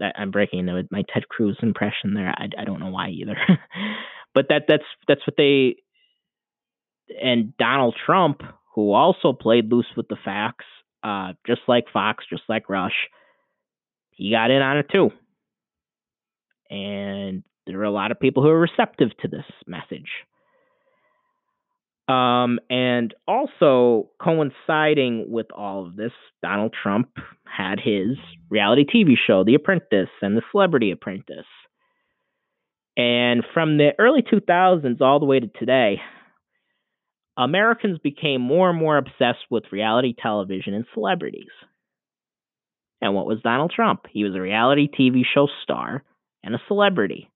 I'm 0.00 0.30
breaking 0.30 0.66
my 0.92 1.02
Ted 1.12 1.28
Cruz 1.28 1.58
impression 1.62 2.14
there. 2.14 2.28
I, 2.28 2.46
I 2.56 2.64
don't 2.64 2.78
know 2.78 2.90
why 2.90 3.08
either, 3.08 3.36
but 4.34 4.46
that 4.50 4.66
that's 4.68 4.84
that's 5.08 5.26
what 5.26 5.34
they 5.36 5.76
and 7.20 7.56
Donald 7.56 7.96
Trump, 8.06 8.42
who 8.76 8.92
also 8.92 9.32
played 9.32 9.72
loose 9.72 9.90
with 9.96 10.06
the 10.06 10.16
facts, 10.24 10.66
uh, 11.02 11.32
just 11.44 11.62
like 11.66 11.86
Fox, 11.92 12.24
just 12.30 12.44
like 12.48 12.68
Rush, 12.68 13.08
he 14.10 14.30
got 14.30 14.52
in 14.52 14.62
on 14.62 14.78
it 14.78 14.86
too. 14.92 15.10
And 16.70 17.42
there 17.66 17.80
are 17.80 17.84
a 17.84 17.90
lot 17.90 18.12
of 18.12 18.20
people 18.20 18.44
who 18.44 18.50
are 18.50 18.60
receptive 18.60 19.08
to 19.22 19.28
this 19.28 19.46
message. 19.66 20.10
Um, 22.06 22.58
and 22.68 23.14
also 23.26 24.10
coinciding 24.22 25.30
with 25.30 25.46
all 25.52 25.86
of 25.86 25.96
this, 25.96 26.12
Donald 26.42 26.74
Trump 26.80 27.08
had 27.44 27.80
his 27.80 28.18
reality 28.50 28.84
TV 28.84 29.14
show, 29.26 29.42
The 29.42 29.54
Apprentice 29.54 30.10
and 30.20 30.36
The 30.36 30.42
Celebrity 30.50 30.90
Apprentice. 30.90 31.46
And 32.96 33.42
from 33.54 33.78
the 33.78 33.92
early 33.98 34.22
2000s 34.22 35.00
all 35.00 35.18
the 35.18 35.26
way 35.26 35.40
to 35.40 35.46
today, 35.46 36.00
Americans 37.36 37.98
became 37.98 38.40
more 38.40 38.70
and 38.70 38.78
more 38.78 38.96
obsessed 38.96 39.46
with 39.50 39.64
reality 39.72 40.14
television 40.16 40.74
and 40.74 40.84
celebrities. 40.94 41.48
And 43.00 43.14
what 43.14 43.26
was 43.26 43.40
Donald 43.42 43.72
Trump? 43.74 44.06
He 44.10 44.24
was 44.24 44.34
a 44.34 44.40
reality 44.40 44.88
TV 44.88 45.22
show 45.24 45.48
star 45.62 46.04
and 46.44 46.54
a 46.54 46.60
celebrity. 46.68 47.30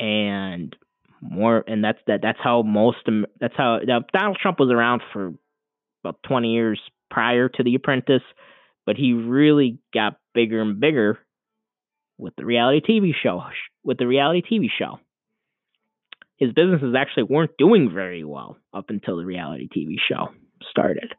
And 0.00 0.74
more 1.20 1.64
and 1.66 1.82
that's 1.82 1.98
that 2.06 2.20
that's 2.22 2.38
how 2.42 2.62
most 2.62 2.98
that's 3.40 3.54
how 3.56 3.78
now, 3.84 4.00
Donald 4.12 4.38
Trump 4.40 4.60
was 4.60 4.70
around 4.70 5.02
for 5.12 5.34
about 6.04 6.22
20 6.28 6.52
years 6.52 6.80
prior 7.10 7.48
to 7.48 7.62
The 7.62 7.74
Apprentice, 7.74 8.22
but 8.86 8.96
he 8.96 9.12
really 9.12 9.78
got 9.92 10.18
bigger 10.34 10.60
and 10.60 10.80
bigger 10.80 11.18
with 12.18 12.34
the 12.36 12.44
reality 12.44 12.80
TV 12.80 13.12
show 13.20 13.42
with 13.84 13.98
the 13.98 14.06
reality 14.06 14.42
TV 14.42 14.66
show. 14.76 15.00
His 16.36 16.52
businesses 16.52 16.94
actually 16.96 17.24
weren't 17.24 17.56
doing 17.58 17.90
very 17.92 18.22
well 18.22 18.58
up 18.72 18.90
until 18.90 19.16
the 19.16 19.24
reality 19.24 19.68
TV 19.68 19.96
show 20.08 20.28
started. 20.70 21.14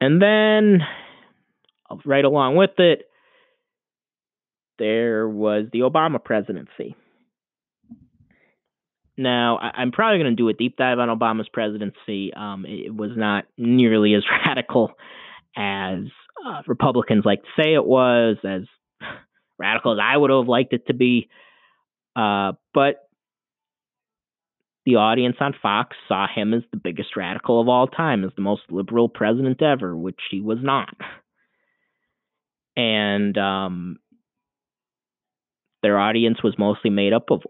And 0.00 0.22
then 0.22 0.80
right 2.06 2.24
along 2.24 2.56
with 2.56 2.78
it, 2.78 3.09
there 4.80 5.28
was 5.28 5.66
the 5.72 5.80
Obama 5.80 6.22
presidency. 6.22 6.96
Now, 9.16 9.58
I, 9.58 9.82
am 9.82 9.92
probably 9.92 10.18
going 10.18 10.34
to 10.34 10.42
do 10.42 10.48
a 10.48 10.54
deep 10.54 10.76
dive 10.76 10.98
on 10.98 11.16
Obama's 11.16 11.48
presidency. 11.52 12.32
Um, 12.34 12.64
it 12.66 12.92
was 12.92 13.10
not 13.14 13.44
nearly 13.58 14.14
as 14.14 14.24
radical 14.46 14.92
as 15.54 15.98
uh, 16.44 16.62
Republicans 16.66 17.24
like 17.26 17.42
to 17.42 17.62
say 17.62 17.74
it 17.74 17.84
was, 17.84 18.38
as 18.42 18.62
radical 19.58 19.92
as 19.92 19.98
I 20.02 20.16
would 20.16 20.30
have 20.30 20.48
liked 20.48 20.72
it 20.72 20.86
to 20.86 20.94
be. 20.94 21.28
Uh, 22.16 22.52
but 22.72 23.06
the 24.86 24.96
audience 24.96 25.36
on 25.38 25.54
Fox 25.60 25.96
saw 26.08 26.26
him 26.34 26.54
as 26.54 26.62
the 26.70 26.78
biggest 26.78 27.14
radical 27.14 27.60
of 27.60 27.68
all 27.68 27.88
time, 27.88 28.24
as 28.24 28.30
the 28.36 28.42
most 28.42 28.62
liberal 28.70 29.10
president 29.10 29.60
ever, 29.60 29.94
which 29.94 30.20
he 30.30 30.40
was 30.40 30.58
not. 30.62 30.96
And 32.74 33.36
um, 33.36 33.98
their 35.82 35.98
audience 35.98 36.42
was 36.42 36.58
mostly 36.58 36.90
made 36.90 37.12
up 37.12 37.30
of 37.30 37.42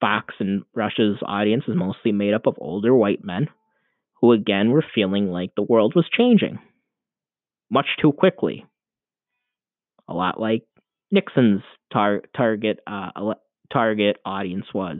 Fox 0.00 0.34
and 0.38 0.64
Rush's 0.74 1.16
audience 1.24 1.64
is 1.66 1.76
mostly 1.76 2.12
made 2.12 2.34
up 2.34 2.46
of 2.46 2.56
older 2.58 2.94
white 2.94 3.24
men 3.24 3.48
who 4.20 4.32
again 4.32 4.70
were 4.70 4.84
feeling 4.94 5.30
like 5.30 5.54
the 5.54 5.62
world 5.62 5.94
was 5.96 6.08
changing 6.16 6.58
much 7.70 7.86
too 8.00 8.12
quickly. 8.12 8.66
a 10.08 10.12
lot 10.14 10.38
like 10.38 10.64
Nixon's 11.10 11.62
tar- 11.92 12.22
target 12.36 12.80
uh, 12.86 13.34
target 13.72 14.18
audience 14.26 14.66
was 14.74 14.98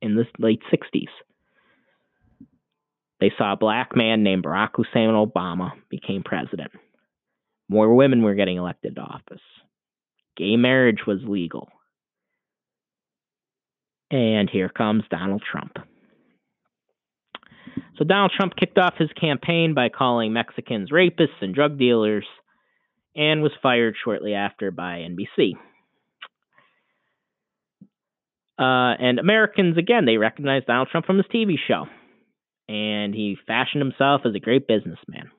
in 0.00 0.14
the 0.16 0.24
late 0.38 0.62
60s. 0.72 1.08
They 3.20 3.30
saw 3.36 3.52
a 3.52 3.56
black 3.56 3.94
man 3.94 4.22
named 4.22 4.44
Barack 4.44 4.70
Hussein 4.74 5.10
Obama 5.10 5.72
became 5.90 6.22
president. 6.22 6.72
More 7.68 7.94
women 7.94 8.22
were 8.22 8.34
getting 8.34 8.56
elected 8.56 8.96
to 8.96 9.02
office. 9.02 9.40
Gay 10.36 10.56
marriage 10.56 11.00
was 11.06 11.20
legal. 11.24 11.68
And 14.14 14.48
here 14.48 14.68
comes 14.68 15.02
Donald 15.10 15.42
Trump. 15.42 15.72
So 17.98 18.04
Donald 18.04 18.30
Trump 18.36 18.54
kicked 18.54 18.78
off 18.78 18.94
his 18.96 19.10
campaign 19.20 19.74
by 19.74 19.88
calling 19.88 20.32
Mexicans 20.32 20.92
rapists 20.92 21.40
and 21.40 21.52
drug 21.52 21.80
dealers 21.80 22.24
and 23.16 23.42
was 23.42 23.50
fired 23.60 23.96
shortly 24.04 24.34
after 24.34 24.70
by 24.70 24.98
NBC. 24.98 25.54
Uh, 28.56 28.94
and 29.02 29.18
Americans, 29.18 29.76
again, 29.78 30.04
they 30.04 30.16
recognized 30.16 30.66
Donald 30.66 30.90
Trump 30.92 31.06
from 31.06 31.16
his 31.16 31.26
TV 31.34 31.54
show. 31.66 31.86
And 32.68 33.12
he 33.12 33.36
fashioned 33.48 33.82
himself 33.82 34.20
as 34.24 34.36
a 34.36 34.38
great 34.38 34.68
businessman. 34.68 35.32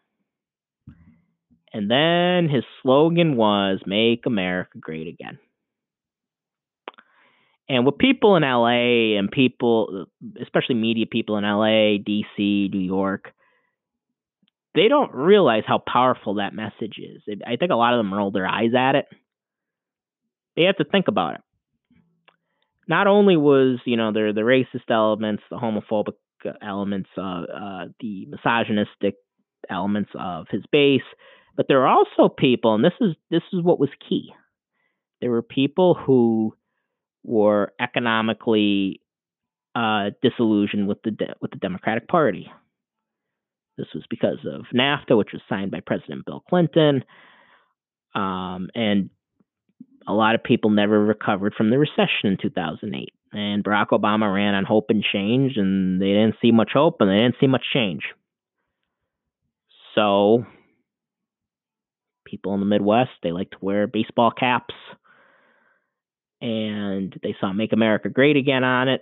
And 1.72 1.90
then 1.90 2.54
his 2.54 2.66
slogan 2.84 3.38
was 3.38 3.80
Make 3.86 4.26
America 4.26 4.80
Great 4.82 5.08
Again. 5.08 5.40
And 7.67 7.86
with 7.86 7.97
people 7.97 8.36
in 8.36 8.43
LA 8.43 9.17
and 9.17 9.32
people, 9.32 10.06
especially 10.41 10.75
media 10.75 11.06
people 11.08 11.38
in 11.38 11.43
LA, 11.43 11.97
DC, 11.97 12.71
New 12.71 12.80
York, 12.80 13.32
they 14.75 14.88
don't 14.88 15.13
realize 15.13 15.63
how 15.65 15.80
powerful 15.80 16.36
that 16.36 16.54
message 16.54 16.99
is. 16.99 17.23
I 17.47 17.56
think 17.56 17.71
a 17.71 17.75
lot 17.75 17.93
of 17.93 17.99
them 17.99 18.13
roll 18.13 18.30
their 18.32 18.47
eyes 18.47 18.71
at 18.78 18.95
it. 18.95 19.06
They 20.56 20.63
have 20.63 20.78
to 20.78 20.84
think 20.84 21.08
about 21.08 21.36
it. 21.36 21.41
Not 22.88 23.08
only 23.08 23.36
was, 23.36 23.80
you 23.86 23.97
know, 23.97 24.12
there 24.12 24.32
the 24.32 24.41
racist 24.41 24.91
elements, 24.91 25.43
the 25.49 25.58
homophobic 25.58 26.13
elements, 26.62 27.10
uh, 27.17 27.21
uh, 27.21 27.86
the 27.99 28.28
misogynistic 28.28 29.15
elements 29.69 30.12
of 30.13 30.45
his 30.51 30.63
base, 30.71 31.01
but 31.56 31.67
there 31.67 31.82
are 31.82 31.88
also 31.88 32.30
people, 32.30 32.75
and 32.75 32.84
this 32.84 32.93
is 33.01 33.15
this 33.32 33.41
is 33.54 33.63
what 33.63 33.80
was 33.80 33.89
key. 34.08 34.34
There 35.21 35.32
were 35.32 35.41
people 35.41 35.95
who 35.95 36.54
were 37.26 37.74
economically 37.80 39.02
uh, 39.76 40.12
disillusioned 40.22 40.88
with 40.88 41.02
the 41.04 41.12
de- 41.12 41.36
with 41.42 41.52
the 41.52 41.58
Democratic 41.58 42.08
Party. 42.08 42.52
This 43.78 43.88
was 43.94 44.04
because 44.10 44.38
of 44.50 44.62
NAFTA, 44.74 45.18
which 45.18 45.34
was 45.34 45.42
signed 45.50 45.72
by 45.72 45.82
President 45.82 46.26
Bill 46.26 46.44
Clinton, 46.48 47.04
um, 48.14 48.70
and 48.74 49.10
a 50.08 50.14
lot 50.14 50.36
of 50.36 50.44
people 50.44 50.70
never 50.70 51.04
recovered 51.04 51.54
from 51.56 51.72
the 51.72 51.80
recession 51.80 52.26
in 52.26 52.38
2008. 52.42 53.12
And 53.34 53.64
Barack 53.64 53.88
Obama 53.90 54.34
ran 54.34 54.54
on 54.54 54.64
hope 54.64 54.86
and 54.90 55.04
change, 55.04 55.58
and 55.58 56.02
they 56.02 56.08
didn't 56.08 56.36
see 56.42 56.52
much 56.52 56.70
hope 56.74 56.98
and 57.02 57.10
they 57.10 57.16
didn't 57.16 57.36
see 57.42 57.48
much 57.48 57.64
change. 57.74 58.04
So, 59.94 60.46
people 62.26 62.54
in 62.54 62.62
the 62.62 62.66
Midwest, 62.66 63.12
they 63.24 63.32
like 63.32 63.50
to 63.52 63.58
wear 63.60 63.88
baseball 63.88 64.32
caps 64.32 64.74
and 66.41 67.17
they 67.24 67.36
saw 67.39 67.54
"Make 67.54 67.74
America 67.74 68.10
Great 68.10 68.38
Again" 68.38 68.63
on 68.63 68.88
it, 68.89 69.02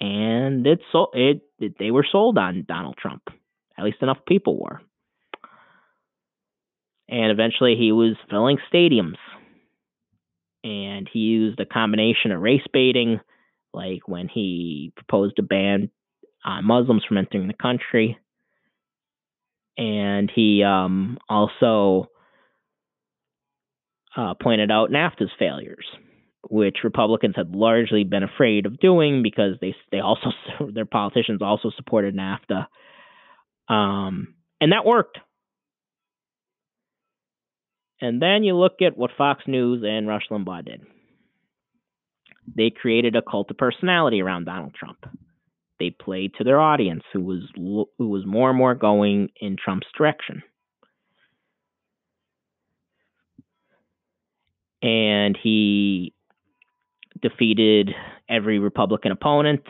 and 0.00 0.66
it 0.66 0.80
so 0.90 1.08
it, 1.12 1.42
it 1.58 1.76
they 1.78 1.90
were 1.90 2.06
sold 2.10 2.38
on 2.38 2.64
Donald 2.66 2.96
Trump. 2.96 3.22
At 3.78 3.84
least 3.84 4.02
enough 4.02 4.18
people 4.26 4.60
were, 4.60 4.80
and 7.08 7.30
eventually 7.30 7.76
he 7.76 7.92
was 7.92 8.16
filling 8.30 8.58
stadiums, 8.72 9.16
and 10.64 11.08
he 11.12 11.20
used 11.20 11.58
a 11.60 11.66
combination 11.66 12.32
of 12.32 12.40
race 12.40 12.66
baiting, 12.72 13.20
like 13.72 14.06
when 14.06 14.28
he 14.28 14.92
proposed 14.96 15.36
to 15.36 15.42
ban 15.42 15.90
uh, 16.44 16.60
Muslims 16.62 17.04
from 17.06 17.18
entering 17.18 17.48
the 17.48 17.54
country, 17.54 18.18
and 19.78 20.30
he 20.34 20.62
um, 20.62 21.18
also 21.28 22.08
uh, 24.16 24.34
pointed 24.40 24.70
out 24.70 24.90
NAFTA's 24.90 25.30
failures, 25.38 25.86
which 26.50 26.78
Republicans 26.84 27.34
had 27.36 27.54
largely 27.54 28.04
been 28.04 28.22
afraid 28.22 28.66
of 28.66 28.78
doing 28.78 29.22
because 29.22 29.56
they 29.60 29.74
they 29.90 30.00
also 30.00 30.30
their 30.72 30.86
politicians 30.86 31.42
also 31.42 31.70
supported 31.76 32.14
NAFTA, 32.14 32.66
um, 33.68 34.34
and 34.60 34.72
that 34.72 34.84
worked. 34.84 35.18
And 38.00 38.20
then 38.20 38.42
you 38.42 38.56
look 38.56 38.82
at 38.82 38.98
what 38.98 39.12
Fox 39.16 39.44
News 39.46 39.84
and 39.86 40.08
Rush 40.08 40.24
Limbaugh 40.28 40.64
did. 40.64 40.82
They 42.56 42.70
created 42.70 43.14
a 43.14 43.22
cult 43.22 43.50
of 43.52 43.56
personality 43.56 44.20
around 44.20 44.44
Donald 44.44 44.74
Trump. 44.74 44.98
They 45.78 45.90
played 45.90 46.32
to 46.34 46.44
their 46.44 46.60
audience, 46.60 47.04
who 47.12 47.20
was 47.20 47.42
who 47.56 48.08
was 48.08 48.26
more 48.26 48.50
and 48.50 48.58
more 48.58 48.74
going 48.74 49.28
in 49.40 49.56
Trump's 49.56 49.86
direction. 49.96 50.42
And 54.82 55.38
he 55.40 56.12
defeated 57.20 57.90
every 58.28 58.58
Republican 58.58 59.12
opponent, 59.12 59.62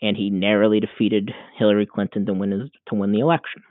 and 0.00 0.16
he 0.16 0.30
narrowly 0.30 0.80
defeated 0.80 1.30
Hillary 1.58 1.86
Clinton 1.86 2.24
to 2.26 2.32
win 2.32 2.52
his, 2.52 2.70
to 2.88 2.94
win 2.94 3.12
the 3.12 3.20
election. 3.20 3.62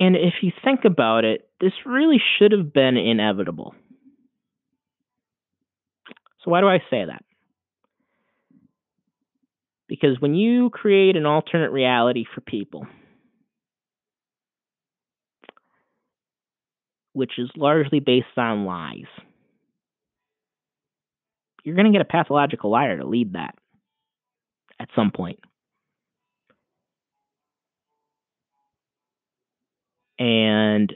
And 0.00 0.16
if 0.16 0.34
you 0.42 0.52
think 0.64 0.84
about 0.84 1.24
it, 1.24 1.48
this 1.60 1.72
really 1.84 2.20
should 2.38 2.52
have 2.52 2.72
been 2.72 2.96
inevitable. 2.96 3.74
So 6.44 6.50
why 6.52 6.60
do 6.60 6.68
I 6.68 6.78
say 6.90 7.04
that? 7.04 7.24
Because 9.88 10.20
when 10.20 10.34
you 10.34 10.70
create 10.70 11.16
an 11.16 11.26
alternate 11.26 11.72
reality 11.72 12.24
for 12.32 12.40
people, 12.42 12.86
which 17.12 17.32
is 17.38 17.50
largely 17.56 18.00
based 18.00 18.26
on 18.36 18.64
lies. 18.64 19.06
You're 21.64 21.74
going 21.74 21.86
to 21.86 21.92
get 21.92 22.00
a 22.00 22.10
pathological 22.10 22.70
liar 22.70 22.96
to 22.96 23.06
lead 23.06 23.34
that 23.34 23.54
at 24.80 24.88
some 24.94 25.10
point. 25.10 25.40
And 30.18 30.92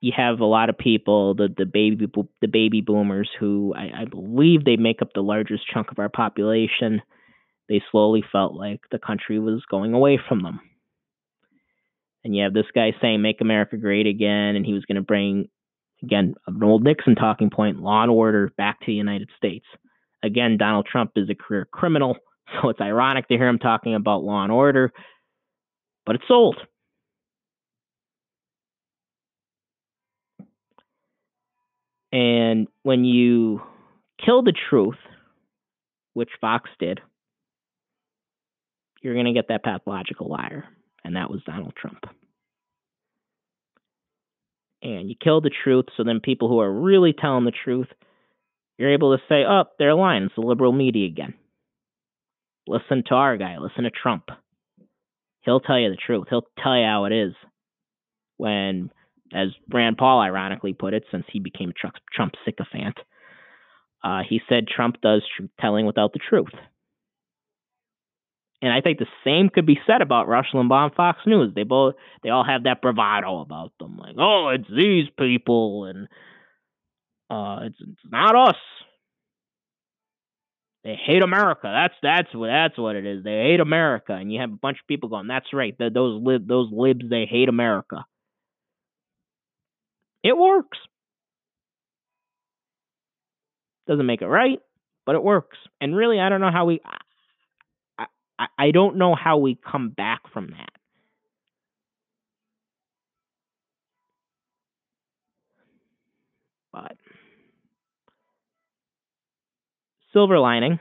you 0.00 0.12
have 0.16 0.40
a 0.40 0.46
lot 0.46 0.70
of 0.70 0.78
people, 0.78 1.34
the 1.34 1.48
the 1.54 1.66
baby 1.66 2.06
the 2.40 2.48
baby 2.48 2.80
boomers, 2.80 3.28
who 3.38 3.74
I, 3.76 4.02
I 4.02 4.04
believe 4.06 4.64
they 4.64 4.76
make 4.76 5.02
up 5.02 5.10
the 5.14 5.20
largest 5.22 5.64
chunk 5.70 5.90
of 5.90 5.98
our 5.98 6.08
population. 6.08 7.02
They 7.68 7.82
slowly 7.90 8.24
felt 8.32 8.54
like 8.54 8.80
the 8.90 8.98
country 8.98 9.38
was 9.38 9.62
going 9.70 9.92
away 9.92 10.18
from 10.26 10.42
them 10.42 10.60
and 12.24 12.36
you 12.36 12.42
have 12.44 12.52
this 12.52 12.66
guy 12.74 12.92
saying 13.00 13.22
"Make 13.22 13.40
America 13.40 13.76
Great 13.76 14.06
Again," 14.06 14.56
and 14.56 14.64
he 14.64 14.72
was 14.72 14.84
going 14.84 14.96
to 14.96 15.02
bring 15.02 15.48
again 16.02 16.34
an 16.46 16.62
old 16.62 16.84
Nixon 16.84 17.14
talking 17.14 17.50
point, 17.50 17.80
law 17.80 18.02
and 18.02 18.10
order 18.10 18.50
back 18.56 18.80
to 18.80 18.86
the 18.86 18.94
United 18.94 19.30
States. 19.36 19.66
Again, 20.22 20.58
Donald 20.58 20.86
Trump 20.90 21.12
is 21.16 21.30
a 21.30 21.34
career 21.34 21.66
criminal, 21.70 22.16
so 22.62 22.68
it's 22.68 22.80
ironic 22.80 23.28
to 23.28 23.36
hear 23.36 23.48
him 23.48 23.58
talking 23.58 23.94
about 23.94 24.22
law 24.22 24.42
and 24.42 24.52
order, 24.52 24.92
but 26.06 26.16
it's 26.16 26.28
sold. 26.28 26.56
And 32.12 32.66
when 32.82 33.04
you 33.04 33.62
kill 34.24 34.42
the 34.42 34.52
truth, 34.68 34.98
which 36.14 36.30
Fox 36.40 36.68
did, 36.80 37.00
you're 39.00 39.14
going 39.14 39.26
to 39.26 39.32
get 39.32 39.46
that 39.48 39.62
pathological 39.62 40.28
liar 40.28 40.64
and 41.04 41.16
that 41.16 41.30
was 41.30 41.42
Donald 41.44 41.74
Trump. 41.76 42.04
And 44.82 45.08
you 45.10 45.16
kill 45.22 45.40
the 45.40 45.50
truth, 45.64 45.86
so 45.96 46.04
then 46.04 46.20
people 46.20 46.48
who 46.48 46.60
are 46.60 46.72
really 46.72 47.12
telling 47.12 47.44
the 47.44 47.52
truth, 47.52 47.88
you're 48.78 48.94
able 48.94 49.16
to 49.16 49.22
say, 49.28 49.44
oh, 49.46 49.64
they're 49.78 49.94
lying. 49.94 50.24
It's 50.24 50.34
the 50.34 50.40
liberal 50.40 50.72
media 50.72 51.06
again. 51.06 51.34
Listen 52.66 53.02
to 53.08 53.14
our 53.14 53.36
guy. 53.36 53.58
Listen 53.58 53.84
to 53.84 53.90
Trump. 53.90 54.24
He'll 55.42 55.60
tell 55.60 55.78
you 55.78 55.90
the 55.90 55.96
truth. 55.96 56.28
He'll 56.30 56.46
tell 56.62 56.76
you 56.76 56.84
how 56.84 57.04
it 57.04 57.12
is. 57.12 57.34
When, 58.38 58.90
as 59.34 59.48
Rand 59.70 59.98
Paul 59.98 60.20
ironically 60.20 60.72
put 60.72 60.94
it, 60.94 61.04
since 61.10 61.24
he 61.30 61.40
became 61.40 61.70
a 61.70 61.92
Trump, 62.14 62.32
sycophant, 62.46 62.96
uh, 64.02 64.20
he 64.26 64.40
said 64.48 64.66
Trump 64.66 64.96
does 65.02 65.22
truth 65.36 65.50
telling 65.60 65.84
without 65.84 66.14
the 66.14 66.20
truth. 66.26 66.54
And 68.62 68.72
I 68.72 68.82
think 68.82 68.98
the 68.98 69.06
same 69.24 69.48
could 69.48 69.64
be 69.64 69.80
said 69.86 70.02
about 70.02 70.28
Rush 70.28 70.48
Limbaugh 70.52 70.86
and 70.86 70.94
Fox 70.94 71.20
News. 71.26 71.52
They 71.54 71.62
both 71.62 71.94
they 72.22 72.28
all 72.28 72.44
have 72.44 72.64
that 72.64 72.82
bravado 72.82 73.40
about 73.40 73.72
them, 73.80 73.96
like, 73.96 74.16
oh, 74.18 74.50
it's 74.54 74.68
these 74.68 75.06
people, 75.18 75.84
and 75.84 76.08
uh, 77.30 77.66
it's, 77.66 77.76
it's 77.80 78.12
not 78.12 78.36
us. 78.36 78.56
They 80.84 80.94
hate 80.94 81.22
America. 81.22 81.62
That's 81.64 81.94
that's 82.02 82.34
what 82.34 82.48
that's 82.48 82.78
what 82.78 82.96
it 82.96 83.06
is. 83.06 83.22
They 83.22 83.50
hate 83.50 83.60
America, 83.60 84.14
and 84.14 84.32
you 84.32 84.40
have 84.40 84.52
a 84.52 84.56
bunch 84.56 84.78
of 84.80 84.86
people 84.86 85.10
going, 85.10 85.26
"That's 85.26 85.52
right. 85.52 85.76
those 85.78 86.22
lib 86.22 86.48
those 86.48 86.68
libs 86.72 87.04
they 87.08 87.26
hate 87.30 87.48
America." 87.48 88.04
It 90.22 90.36
works. 90.36 90.78
Doesn't 93.86 94.06
make 94.06 94.22
it 94.22 94.26
right, 94.26 94.58
but 95.04 95.16
it 95.16 95.22
works. 95.22 95.58
And 95.80 95.96
really, 95.96 96.20
I 96.20 96.28
don't 96.28 96.40
know 96.40 96.52
how 96.52 96.66
we. 96.66 96.80
I, 98.40 98.46
I, 98.58 98.70
don't 98.70 98.96
know 98.96 99.14
how 99.14 99.36
we 99.36 99.54
come 99.70 99.90
back 99.90 100.22
from 100.32 100.48
that. 100.50 100.70
But 106.72 106.96
silver 110.12 110.38
lining, 110.38 110.78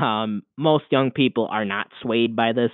um, 0.00 0.42
most 0.56 0.84
young 0.90 1.10
people 1.10 1.48
are 1.50 1.64
not 1.64 1.88
swayed 2.00 2.36
by 2.36 2.52
this. 2.52 2.70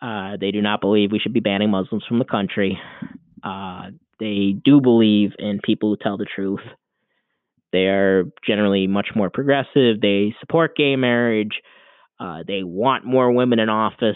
Uh, 0.00 0.36
they 0.38 0.50
do 0.50 0.60
not 0.60 0.80
believe 0.80 1.12
we 1.12 1.20
should 1.20 1.32
be 1.32 1.40
banning 1.40 1.70
Muslims 1.70 2.04
from 2.06 2.18
the 2.18 2.24
country. 2.24 2.78
Uh, 3.42 3.90
they 4.20 4.54
do 4.64 4.80
believe 4.80 5.30
in 5.38 5.60
people 5.62 5.90
who 5.90 5.96
tell 5.96 6.16
the 6.16 6.26
truth. 6.26 6.60
They 7.72 7.86
are 7.86 8.24
generally 8.46 8.86
much 8.86 9.08
more 9.14 9.30
progressive. 9.30 10.00
They 10.00 10.34
support 10.40 10.76
gay 10.76 10.96
marriage. 10.96 11.62
Uh, 12.22 12.44
they 12.46 12.62
want 12.62 13.04
more 13.04 13.32
women 13.32 13.58
in 13.58 13.68
office. 13.68 14.14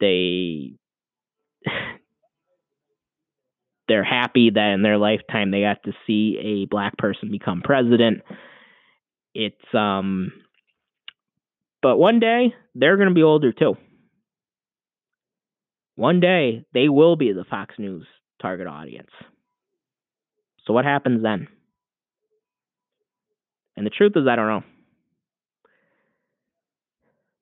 They 0.00 0.72
they're 3.88 4.02
happy 4.02 4.50
that 4.50 4.72
in 4.74 4.82
their 4.82 4.98
lifetime 4.98 5.52
they 5.52 5.60
got 5.60 5.84
to 5.84 5.92
see 6.06 6.38
a 6.42 6.66
black 6.66 6.98
person 6.98 7.30
become 7.30 7.62
president. 7.62 8.22
It's 9.32 9.54
um 9.74 10.32
but 11.82 11.98
one 11.98 12.18
day 12.18 12.52
they're 12.74 12.96
going 12.96 13.08
to 13.08 13.14
be 13.14 13.22
older 13.22 13.52
too. 13.52 13.76
One 15.94 16.18
day 16.18 16.64
they 16.74 16.88
will 16.88 17.14
be 17.14 17.32
the 17.32 17.44
Fox 17.48 17.76
News 17.78 18.08
target 18.42 18.66
audience. 18.66 19.10
So 20.66 20.72
what 20.72 20.84
happens 20.84 21.22
then? 21.22 21.46
And 23.76 23.86
the 23.86 23.90
truth 23.90 24.14
is 24.16 24.26
I 24.28 24.34
don't 24.34 24.48
know. 24.48 24.64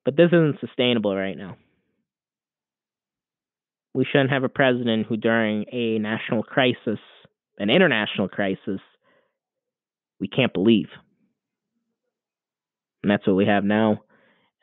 But 0.07 0.15
this 0.15 0.27
isn't 0.27 0.61
sustainable 0.61 1.13
right 1.13 1.37
now. 1.37 1.57
We 3.93 4.05
shouldn't 4.05 4.29
have 4.29 4.45
a 4.45 4.47
president 4.49 5.05
who, 5.05 5.17
during 5.17 5.65
a 5.69 5.99
national 5.99 6.43
crisis, 6.43 6.99
an 7.59 7.69
international 7.69 8.29
crisis, 8.29 8.79
we 10.21 10.29
can't 10.29 10.53
believe. 10.53 10.87
And 13.03 13.11
that's 13.11 13.27
what 13.27 13.35
we 13.35 13.47
have 13.47 13.65
now. 13.65 14.03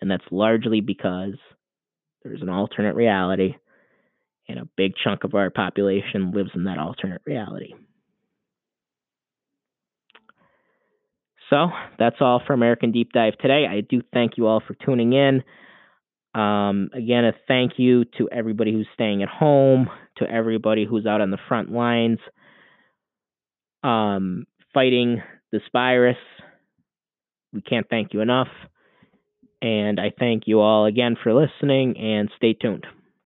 And 0.01 0.11
that's 0.11 0.25
largely 0.31 0.81
because 0.81 1.35
there's 2.23 2.41
an 2.41 2.49
alternate 2.49 2.95
reality, 2.95 3.57
and 4.49 4.59
a 4.59 4.69
big 4.79 4.95
chunk 4.97 5.25
of 5.25 5.35
our 5.35 5.51
population 5.51 6.33
lives 6.33 6.53
in 6.55 6.65
that 6.65 6.79
alternate 6.79 7.21
reality. 7.27 7.75
So 11.51 11.69
that's 11.99 12.17
all 12.21 12.43
for 12.47 12.53
American 12.53 12.93
Deep 12.93 13.13
Dive 13.13 13.37
today. 13.39 13.67
I 13.71 13.81
do 13.83 14.03
thank 14.13 14.37
you 14.37 14.47
all 14.47 14.63
for 14.67 14.75
tuning 14.85 15.13
in. 15.13 15.43
Um, 16.41 16.91
again, 16.93 17.25
a 17.25 17.33
thank 17.47 17.73
you 17.77 18.05
to 18.19 18.29
everybody 18.31 18.73
who's 18.73 18.89
staying 18.95 19.23
at 19.23 19.29
home, 19.29 19.89
to 20.17 20.29
everybody 20.29 20.85
who's 20.85 21.07
out 21.07 21.21
on 21.21 21.31
the 21.31 21.39
front 21.49 21.71
lines 21.71 22.19
um, 23.85 24.47
fighting 24.73 25.23
this 25.53 25.63
virus. 25.73 26.17
We 27.53 27.61
can't 27.61 27.87
thank 27.89 28.13
you 28.13 28.21
enough. 28.21 28.49
And 29.63 30.01
I 30.01 30.11
thank 30.19 30.45
you 30.47 30.61
all 30.61 30.87
again 30.87 31.17
for 31.23 31.33
listening 31.33 31.97
and 31.97 32.29
stay 32.37 32.55
tuned. 32.55 32.87